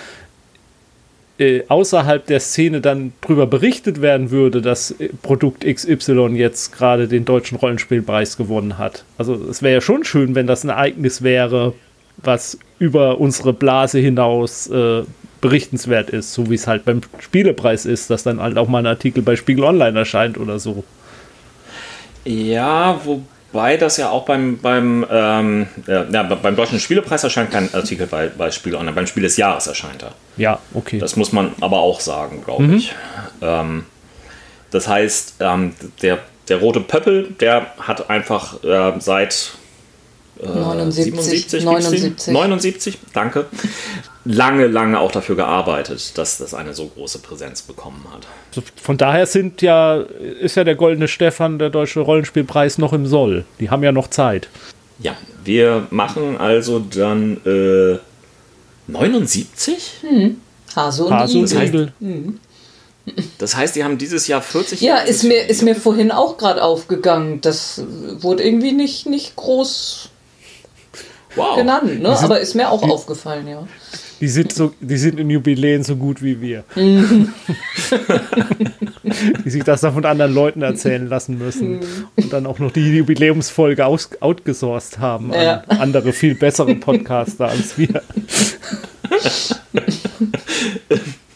äh, 1.38 1.62
außerhalb 1.68 2.26
der 2.26 2.40
Szene 2.40 2.80
dann 2.80 3.12
darüber 3.20 3.46
berichtet 3.46 4.02
werden 4.02 4.32
würde, 4.32 4.60
dass 4.60 4.90
äh, 4.90 5.10
Produkt 5.22 5.64
XY 5.64 6.30
jetzt 6.34 6.72
gerade 6.72 7.06
den 7.06 7.24
deutschen 7.24 7.56
Rollenspielpreis 7.56 8.36
gewonnen 8.36 8.76
hat. 8.76 9.04
Also 9.18 9.34
es 9.48 9.62
wäre 9.62 9.74
ja 9.74 9.80
schon 9.80 10.02
schön, 10.02 10.34
wenn 10.34 10.48
das 10.48 10.64
ein 10.64 10.70
Ereignis 10.70 11.22
wäre, 11.22 11.74
was 12.16 12.58
über 12.80 13.20
unsere 13.20 13.52
Blase 13.52 14.00
hinaus 14.00 14.66
äh, 14.66 15.02
berichtenswert 15.40 16.10
ist, 16.10 16.32
so 16.32 16.50
wie 16.50 16.54
es 16.54 16.66
halt 16.66 16.84
beim 16.84 17.00
Spielepreis 17.18 17.86
ist, 17.86 18.10
dass 18.10 18.22
dann 18.22 18.40
halt 18.40 18.58
auch 18.58 18.68
mal 18.68 18.78
ein 18.78 18.86
Artikel 18.86 19.22
bei 19.22 19.36
Spiegel 19.36 19.64
Online 19.64 19.98
erscheint 19.98 20.38
oder 20.38 20.58
so. 20.58 20.84
Ja, 22.24 23.00
wo 23.04 23.22
Wobei 23.50 23.78
das 23.78 23.96
ja 23.96 24.10
auch 24.10 24.24
beim, 24.24 24.58
beim, 24.58 25.06
ähm, 25.10 25.66
ja, 25.86 26.22
beim 26.22 26.54
Deutschen 26.54 26.78
Spielepreis 26.78 27.24
erscheint 27.24 27.50
kein 27.50 27.72
Artikel 27.72 28.06
bei, 28.06 28.28
bei 28.28 28.50
Spiel 28.50 28.74
Online, 28.74 28.92
beim 28.92 29.06
Spiel 29.06 29.22
des 29.22 29.36
Jahres 29.38 29.66
erscheint 29.66 30.02
er. 30.02 30.12
Ja, 30.36 30.58
okay. 30.74 30.98
Das 30.98 31.16
muss 31.16 31.32
man 31.32 31.52
aber 31.60 31.78
auch 31.78 32.00
sagen, 32.00 32.42
glaube 32.44 32.64
mhm. 32.64 32.74
ich. 32.74 32.94
Ähm, 33.40 33.86
das 34.70 34.86
heißt, 34.86 35.36
ähm, 35.40 35.74
der, 36.02 36.18
der 36.48 36.58
rote 36.58 36.80
Pöppel, 36.80 37.30
der 37.40 37.72
hat 37.80 38.10
einfach 38.10 38.62
äh, 38.62 38.92
seit 39.00 39.52
79, 40.42 41.64
79, 41.64 42.32
79, 42.32 42.98
danke. 43.12 43.46
Lange, 44.24 44.66
lange 44.66 45.00
auch 45.00 45.10
dafür 45.10 45.36
gearbeitet, 45.36 46.16
dass 46.18 46.38
das 46.38 46.54
eine 46.54 46.74
so 46.74 46.86
große 46.86 47.20
Präsenz 47.20 47.62
bekommen 47.62 48.06
hat. 48.12 48.62
Von 48.80 48.98
daher 48.98 49.26
sind 49.26 49.62
ja, 49.62 49.96
ist 49.96 50.56
ja 50.56 50.64
der 50.64 50.74
Goldene 50.74 51.08
Stefan, 51.08 51.58
der 51.58 51.70
Deutsche 51.70 52.00
Rollenspielpreis, 52.00 52.78
noch 52.78 52.92
im 52.92 53.06
Soll. 53.06 53.44
Die 53.58 53.70
haben 53.70 53.82
ja 53.82 53.92
noch 53.92 54.08
Zeit. 54.08 54.48
Ja, 54.98 55.16
wir 55.44 55.86
machen 55.90 56.36
also 56.36 56.80
dann 56.80 57.38
äh, 57.46 57.98
79? 58.88 59.92
Hm. 60.02 60.36
Hase 60.76 61.04
und 61.04 61.12
Hase 61.12 61.38
Igel. 61.38 61.64
Igel. 61.64 61.92
Hm. 62.00 62.40
Das 63.38 63.56
heißt, 63.56 63.74
die 63.76 63.84
haben 63.84 63.96
dieses 63.96 64.26
Jahr 64.26 64.42
40 64.42 64.80
Ja, 64.82 64.98
ist 64.98 65.24
mir, 65.24 65.48
ist 65.48 65.62
mir 65.62 65.74
vorhin 65.74 66.10
auch 66.10 66.36
gerade 66.36 66.62
aufgegangen. 66.62 67.40
Das 67.40 67.82
wurde 68.18 68.42
irgendwie 68.42 68.72
nicht, 68.72 69.06
nicht 69.06 69.36
groß 69.36 70.10
wow. 71.38 71.56
genannt, 71.56 72.00
ne? 72.00 72.16
Sind, 72.16 72.24
aber 72.24 72.40
ist 72.40 72.54
mir 72.54 72.70
auch 72.70 72.82
die, 72.82 72.90
aufgefallen, 72.90 73.46
ja. 73.48 73.66
Die 74.20 74.28
sind, 74.28 74.52
so, 74.52 74.72
die 74.80 74.96
sind 74.96 75.20
in 75.20 75.30
Jubiläen 75.30 75.84
so 75.84 75.94
gut 75.96 76.22
wie 76.22 76.40
wir. 76.40 76.64
Mhm. 76.74 77.32
die 79.44 79.50
sich 79.50 79.62
das 79.64 79.80
dann 79.80 79.94
von 79.94 80.04
anderen 80.04 80.34
Leuten 80.34 80.62
erzählen 80.62 81.06
lassen 81.06 81.38
müssen 81.38 81.78
mhm. 81.78 82.08
und 82.16 82.32
dann 82.32 82.46
auch 82.46 82.58
noch 82.58 82.72
die 82.72 82.96
Jubiläumsfolge 82.96 83.86
aus, 83.86 84.10
outgesourced 84.20 84.98
haben 84.98 85.32
ja. 85.32 85.62
an 85.68 85.78
andere, 85.78 86.12
viel 86.12 86.34
bessere 86.34 86.74
Podcaster 86.74 87.48
als 87.48 87.78
wir. 87.78 88.02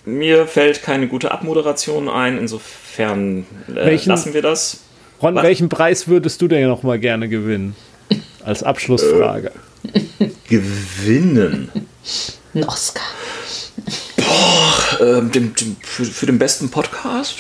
Mir 0.05 0.47
fällt 0.47 0.83
keine 0.83 1.07
gute 1.07 1.31
Abmoderation 1.31 2.09
ein, 2.09 2.37
insofern 2.37 3.47
äh, 3.69 3.87
welchen, 3.87 4.09
lassen 4.11 4.35
wir 4.35 4.43
das. 4.43 4.81
Ron, 5.23 5.37
Was? 5.37 5.45
welchen 5.45 5.69
Preis 5.69 6.09
würdest 6.09 6.43
du 6.43 6.49
denn 6.49 6.69
noch 6.69 6.83
mal 6.83 6.99
gerne 6.99 7.29
gewinnen? 7.29 7.77
Als 8.45 8.63
Abschlussfrage. 8.63 9.49
Äh. 9.49 10.29
gewinnen. 10.49 11.71
Ein 12.55 12.65
Oscar. 12.65 13.03
Boah, 14.17 15.01
äh, 15.01 15.23
dem, 15.31 15.55
dem, 15.55 15.77
für, 15.83 16.05
für 16.05 16.27
den 16.27 16.39
besten 16.39 16.71
Podcast? 16.71 17.39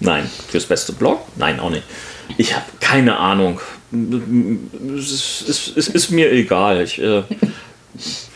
Nein. 0.00 0.30
Fürs 0.48 0.66
beste 0.66 0.92
Blog? 0.92 1.20
Nein, 1.36 1.58
auch 1.58 1.70
nicht. 1.70 1.84
Ich 2.36 2.54
habe 2.54 2.66
keine 2.80 3.16
Ahnung. 3.18 3.60
Es 4.98 5.42
ist, 5.48 5.76
es 5.76 5.88
ist, 5.88 6.10
mir 6.10 6.30
egal. 6.32 6.82
Ich, 6.82 7.00
äh, 7.00 7.22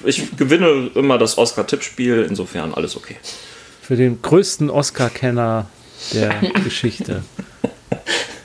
ich 0.04 0.36
gewinne 0.36 0.90
immer 0.94 1.18
das 1.18 1.36
Oscar-Tippspiel, 1.36 2.24
insofern 2.28 2.72
alles 2.72 2.96
okay. 2.96 3.16
Für 3.82 3.96
den 3.96 4.22
größten 4.22 4.70
Oscar-Kenner 4.70 5.68
der 6.14 6.40
Geschichte. 6.64 7.24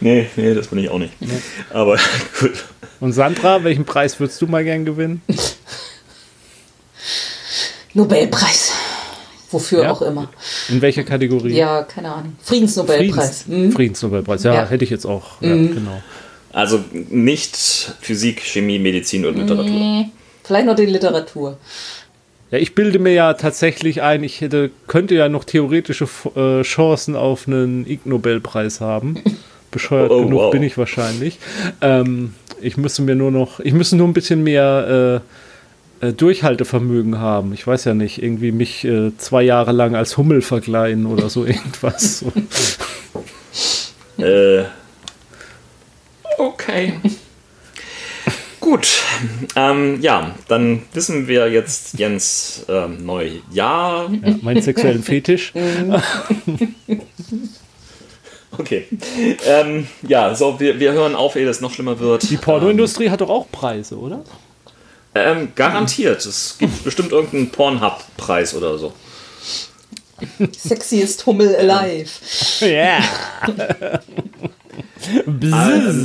Nee, 0.00 0.26
nee, 0.36 0.54
das 0.54 0.68
bin 0.68 0.78
ich 0.78 0.88
auch 0.88 0.98
nicht. 0.98 1.12
Nee. 1.20 1.28
Aber 1.70 1.96
gut. 2.40 2.64
Und 3.00 3.12
Sandra, 3.12 3.62
welchen 3.64 3.84
Preis 3.84 4.18
würdest 4.18 4.40
du 4.40 4.46
mal 4.46 4.64
gern 4.64 4.84
gewinnen? 4.84 5.22
Nobelpreis. 7.94 8.72
Wofür 9.50 9.84
ja? 9.84 9.92
auch 9.92 10.02
immer. 10.02 10.28
In 10.68 10.82
welcher 10.82 11.04
Kategorie? 11.04 11.54
Ja, 11.54 11.82
keine 11.82 12.12
Ahnung. 12.12 12.36
Friedensnobelpreis. 12.42 13.42
Friedens 13.42 13.46
mhm. 13.46 13.72
Friedensnobelpreis, 13.72 14.42
ja, 14.42 14.54
ja, 14.54 14.66
hätte 14.68 14.84
ich 14.84 14.90
jetzt 14.90 15.06
auch. 15.06 15.40
Ja, 15.40 15.54
mhm. 15.54 15.74
genau. 15.74 16.02
Also 16.52 16.82
nicht 16.92 17.56
Physik, 18.00 18.40
Chemie, 18.42 18.78
Medizin 18.78 19.26
und 19.26 19.36
Literatur. 19.36 19.70
Nee, 19.70 20.10
vielleicht 20.42 20.66
noch 20.66 20.74
die 20.74 20.86
Literatur. 20.86 21.58
Ja, 22.50 22.58
ich 22.58 22.74
bilde 22.74 22.98
mir 22.98 23.12
ja 23.12 23.34
tatsächlich 23.34 24.02
ein, 24.02 24.22
ich 24.24 24.40
hätte, 24.40 24.70
könnte 24.86 25.14
ja 25.14 25.28
noch 25.28 25.44
theoretische 25.44 26.08
äh, 26.34 26.62
Chancen 26.62 27.16
auf 27.16 27.46
einen 27.46 27.86
Ig 27.86 28.00
Nobelpreis 28.04 28.80
haben. 28.80 29.16
Bescheuert 29.76 30.10
oh, 30.10 30.24
genug 30.24 30.40
wow. 30.40 30.50
bin 30.50 30.62
ich 30.62 30.78
wahrscheinlich. 30.78 31.38
Ähm, 31.82 32.32
ich 32.62 32.78
müsste 32.78 33.02
mir 33.02 33.14
nur 33.14 33.30
noch, 33.30 33.60
ich 33.60 33.74
müsste 33.74 33.96
nur 33.96 34.08
ein 34.08 34.14
bisschen 34.14 34.42
mehr 34.42 35.20
äh, 36.00 36.06
äh, 36.06 36.12
Durchhaltevermögen 36.14 37.18
haben. 37.18 37.52
Ich 37.52 37.66
weiß 37.66 37.84
ja 37.84 37.92
nicht, 37.92 38.22
irgendwie 38.22 38.52
mich 38.52 38.86
äh, 38.86 39.14
zwei 39.18 39.42
Jahre 39.42 39.72
lang 39.72 39.94
als 39.94 40.16
Hummel 40.16 40.40
verkleiden 40.40 41.04
oder 41.04 41.28
so 41.28 41.44
irgendwas. 41.46 42.24
äh, 44.16 44.64
okay. 46.38 46.94
Gut, 48.60 49.02
ähm, 49.56 50.00
ja, 50.00 50.34
dann 50.48 50.84
wissen 50.94 51.28
wir 51.28 51.50
jetzt 51.50 51.98
Jens 51.98 52.64
ähm, 52.70 53.04
neu. 53.04 53.30
Ja. 53.52 54.06
ja 54.06 54.34
meinen 54.40 54.62
sexuellen 54.62 55.02
Fetisch. 55.02 55.52
okay. 58.58 58.86
Ähm, 59.46 59.86
ja, 60.06 60.34
so, 60.34 60.58
wir, 60.60 60.78
wir 60.80 60.92
hören 60.92 61.14
auf, 61.14 61.36
ehe 61.36 61.46
das 61.46 61.60
noch 61.60 61.72
schlimmer 61.72 61.98
wird. 61.98 62.28
Die 62.30 62.36
Pornoindustrie 62.36 63.10
hat 63.10 63.20
doch 63.20 63.30
auch 63.30 63.50
Preise, 63.50 63.98
oder? 63.98 64.22
Ähm, 65.14 65.52
garantiert. 65.54 66.24
Es 66.26 66.56
gibt 66.58 66.84
bestimmt 66.84 67.12
irgendeinen 67.12 67.50
Pornhub-Preis 67.50 68.54
oder 68.54 68.78
so. 68.78 68.92
Sexiest 70.56 71.26
Hummel 71.26 71.56
alive. 71.56 72.10
Ja. 72.60 73.00
Yeah. 75.08 76.00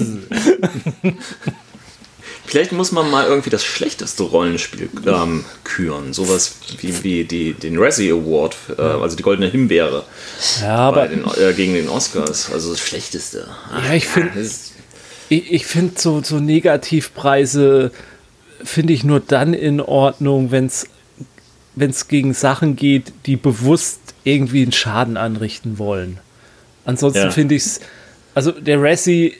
Vielleicht 2.51 2.73
muss 2.73 2.91
man 2.91 3.09
mal 3.09 3.25
irgendwie 3.27 3.49
das 3.49 3.63
schlechteste 3.63 4.23
Rollenspiel 4.23 4.89
ähm, 5.05 5.45
küren. 5.63 6.11
Sowas 6.11 6.55
wie, 6.79 7.01
wie 7.01 7.23
die, 7.23 7.53
den 7.53 7.77
Razzie 7.77 8.11
Award, 8.11 8.57
äh, 8.77 8.81
also 8.81 9.15
die 9.15 9.23
Goldene 9.23 9.49
Himbeere 9.49 10.03
ja, 10.59 10.75
aber 10.75 11.07
den, 11.07 11.23
äh, 11.23 11.53
gegen 11.53 11.75
den 11.75 11.87
Oscars. 11.87 12.51
Also 12.51 12.71
das 12.71 12.81
Schlechteste. 12.81 13.47
Ach, 13.71 13.85
ja, 13.85 13.93
ich 13.93 14.05
finde 14.05 14.31
ich, 15.29 15.49
ich 15.49 15.65
find 15.65 15.97
so, 15.97 16.21
so 16.21 16.41
Negativpreise 16.41 17.93
finde 18.61 18.91
ich 18.91 19.05
nur 19.05 19.21
dann 19.21 19.53
in 19.53 19.79
Ordnung, 19.79 20.51
wenn 20.51 20.65
es 20.65 22.07
gegen 22.09 22.33
Sachen 22.33 22.75
geht, 22.75 23.13
die 23.27 23.37
bewusst 23.37 24.01
irgendwie 24.25 24.63
einen 24.63 24.73
Schaden 24.73 25.15
anrichten 25.15 25.77
wollen. 25.77 26.19
Ansonsten 26.83 27.23
ja. 27.23 27.31
finde 27.31 27.55
ich 27.55 27.63
es, 27.63 27.79
also 28.35 28.51
der 28.51 28.83
Razzie 28.83 29.35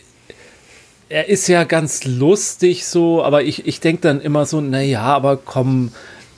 er 1.12 1.28
ist 1.28 1.48
ja 1.48 1.66
ganz 1.66 2.06
lustig 2.06 2.86
so, 2.86 3.22
aber 3.22 3.44
ich, 3.44 3.68
ich 3.68 3.82
denke 3.82 4.02
dann 4.02 4.22
immer 4.22 4.46
so, 4.46 4.62
naja, 4.62 5.02
aber 5.02 5.36
komm, 5.36 5.92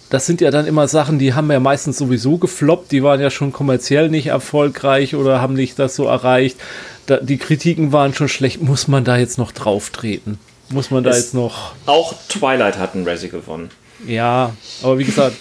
das 0.09 0.25
sind 0.25 0.41
ja 0.41 0.49
dann 0.49 0.65
immer 0.65 0.87
Sachen, 0.87 1.19
die 1.19 1.35
haben 1.35 1.51
ja 1.51 1.59
meistens 1.59 1.99
sowieso 1.99 2.37
gefloppt, 2.39 2.91
die 2.91 3.03
waren 3.03 3.21
ja 3.21 3.29
schon 3.29 3.53
kommerziell 3.53 4.09
nicht 4.09 4.27
erfolgreich 4.27 5.15
oder 5.15 5.41
haben 5.41 5.53
nicht 5.53 5.77
das 5.77 5.95
so 5.95 6.05
erreicht. 6.05 6.57
Da, 7.05 7.17
die 7.17 7.37
Kritiken 7.37 7.91
waren 7.91 8.15
schon 8.15 8.29
schlecht, 8.29 8.61
muss 8.61 8.87
man 8.87 9.03
da 9.03 9.17
jetzt 9.17 9.37
noch 9.37 9.51
drauf 9.51 9.91
treten? 9.91 10.39
Muss 10.69 10.89
man 10.89 11.03
da 11.03 11.11
es 11.11 11.17
jetzt 11.17 11.33
noch. 11.35 11.75
Auch 11.85 12.15
Twilight 12.27 12.79
hat 12.79 12.95
einen 12.95 13.07
Razzie 13.07 13.29
gewonnen. 13.29 13.69
Ja, 14.07 14.53
aber 14.81 14.97
wie 14.97 15.03
gesagt, 15.03 15.37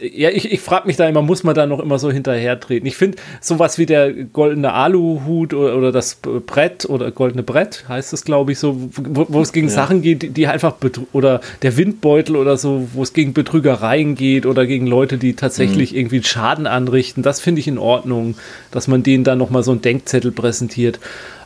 ja, 0.00 0.30
ich, 0.30 0.50
ich 0.50 0.60
frage 0.60 0.86
mich 0.86 0.96
da 0.96 1.08
immer, 1.08 1.22
muss 1.22 1.44
man 1.44 1.54
da 1.54 1.66
noch 1.66 1.80
immer 1.80 1.98
so 1.98 2.10
hinterher 2.10 2.58
treten? 2.58 2.86
Ich 2.86 2.96
finde, 2.96 3.18
sowas 3.40 3.78
wie 3.78 3.86
der 3.86 4.12
goldene 4.12 4.72
Aluhut 4.72 5.52
oder, 5.52 5.76
oder, 5.76 5.92
das 5.92 6.16
Brett 6.16 6.88
oder 6.88 7.10
goldene 7.10 7.42
Brett 7.42 7.84
heißt 7.88 8.12
es, 8.12 8.24
glaube 8.24 8.52
ich, 8.52 8.58
so, 8.58 8.90
wo, 8.96 9.26
wo, 9.28 9.40
es 9.40 9.52
gegen 9.52 9.68
ja. 9.68 9.74
Sachen 9.74 10.02
geht, 10.02 10.22
die, 10.22 10.30
die 10.30 10.46
einfach 10.46 10.74
oder 11.12 11.40
der 11.62 11.76
Windbeutel 11.76 12.36
oder 12.36 12.56
so, 12.56 12.88
wo 12.94 13.02
es 13.02 13.12
gegen 13.12 13.32
Betrügereien 13.34 14.14
geht 14.14 14.46
oder 14.46 14.66
gegen 14.66 14.86
Leute, 14.86 15.18
die 15.18 15.34
tatsächlich 15.34 15.92
mhm. 15.92 15.98
irgendwie 15.98 16.22
Schaden 16.22 16.66
anrichten. 16.66 17.22
Das 17.22 17.40
finde 17.40 17.60
ich 17.60 17.68
in 17.68 17.78
Ordnung, 17.78 18.36
dass 18.70 18.88
man 18.88 19.02
denen 19.02 19.24
dann 19.24 19.38
nochmal 19.38 19.62
so 19.62 19.72
einen 19.72 19.82
Denkzettel 19.82 20.32
präsentiert. 20.32 20.98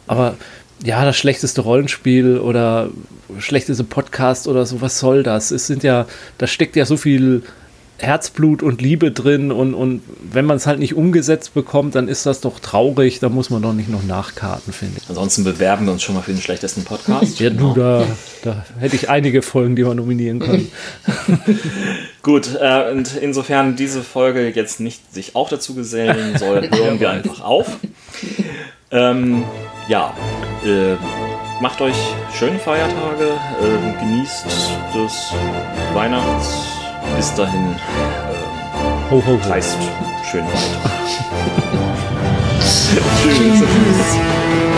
Aber 0.06 0.36
ja, 0.84 1.04
das 1.04 1.16
schlechteste 1.16 1.62
Rollenspiel 1.62 2.38
oder 2.38 2.90
schlechteste 3.38 3.84
Podcast 3.84 4.46
oder 4.46 4.66
so, 4.66 4.80
was 4.80 4.98
soll 4.98 5.22
das? 5.22 5.50
Es 5.50 5.66
sind 5.66 5.82
ja, 5.82 6.06
da 6.38 6.46
steckt 6.46 6.76
ja 6.76 6.84
so 6.84 6.96
viel 6.96 7.42
Herzblut 8.04 8.62
und 8.62 8.80
Liebe 8.80 9.10
drin 9.10 9.50
und, 9.50 9.74
und 9.74 10.02
wenn 10.30 10.44
man 10.44 10.56
es 10.56 10.66
halt 10.66 10.78
nicht 10.78 10.94
umgesetzt 10.94 11.54
bekommt, 11.54 11.94
dann 11.94 12.08
ist 12.08 12.26
das 12.26 12.40
doch 12.40 12.60
traurig, 12.60 13.18
da 13.20 13.28
muss 13.28 13.50
man 13.50 13.62
doch 13.62 13.72
nicht 13.72 13.88
noch 13.88 14.02
nachkarten, 14.02 14.72
finde 14.72 15.00
ich. 15.00 15.08
Ansonsten 15.08 15.44
bewerben 15.44 15.86
wir 15.86 15.92
uns 15.92 16.02
schon 16.02 16.14
mal 16.14 16.22
für 16.22 16.32
den 16.32 16.40
schlechtesten 16.40 16.84
Podcast. 16.84 17.40
ja, 17.40 17.50
du, 17.50 17.74
da, 17.74 18.06
da 18.42 18.64
hätte 18.78 18.96
ich 18.96 19.08
einige 19.10 19.42
Folgen, 19.42 19.76
die 19.76 19.84
wir 19.84 19.94
nominieren 19.94 20.38
können. 20.38 20.70
Gut, 22.22 22.56
äh, 22.60 22.90
und 22.90 23.16
insofern 23.16 23.76
diese 23.76 24.02
Folge 24.02 24.48
jetzt 24.48 24.80
nicht 24.80 25.12
sich 25.12 25.34
auch 25.36 25.48
dazu 25.48 25.74
gesellen 25.74 26.38
soll, 26.38 26.68
hören 26.74 27.00
wir 27.00 27.10
einfach 27.10 27.40
auf. 27.40 27.78
Ähm, 28.90 29.44
ja, 29.88 30.14
äh, 30.64 30.94
macht 31.60 31.80
euch 31.80 31.96
schöne 32.38 32.58
Feiertage, 32.58 33.24
äh, 33.60 34.00
genießt 34.00 34.46
das 34.94 35.32
Weihnachts- 35.94 36.73
bis 37.16 37.34
dahin 37.34 37.74
äh, 37.74 39.10
ho, 39.10 39.22
ho, 39.24 39.32
ho. 39.32 39.48
reist 39.48 39.78
schön 40.30 40.44
weiter. 40.44 40.90
Tschüss. 43.22 44.73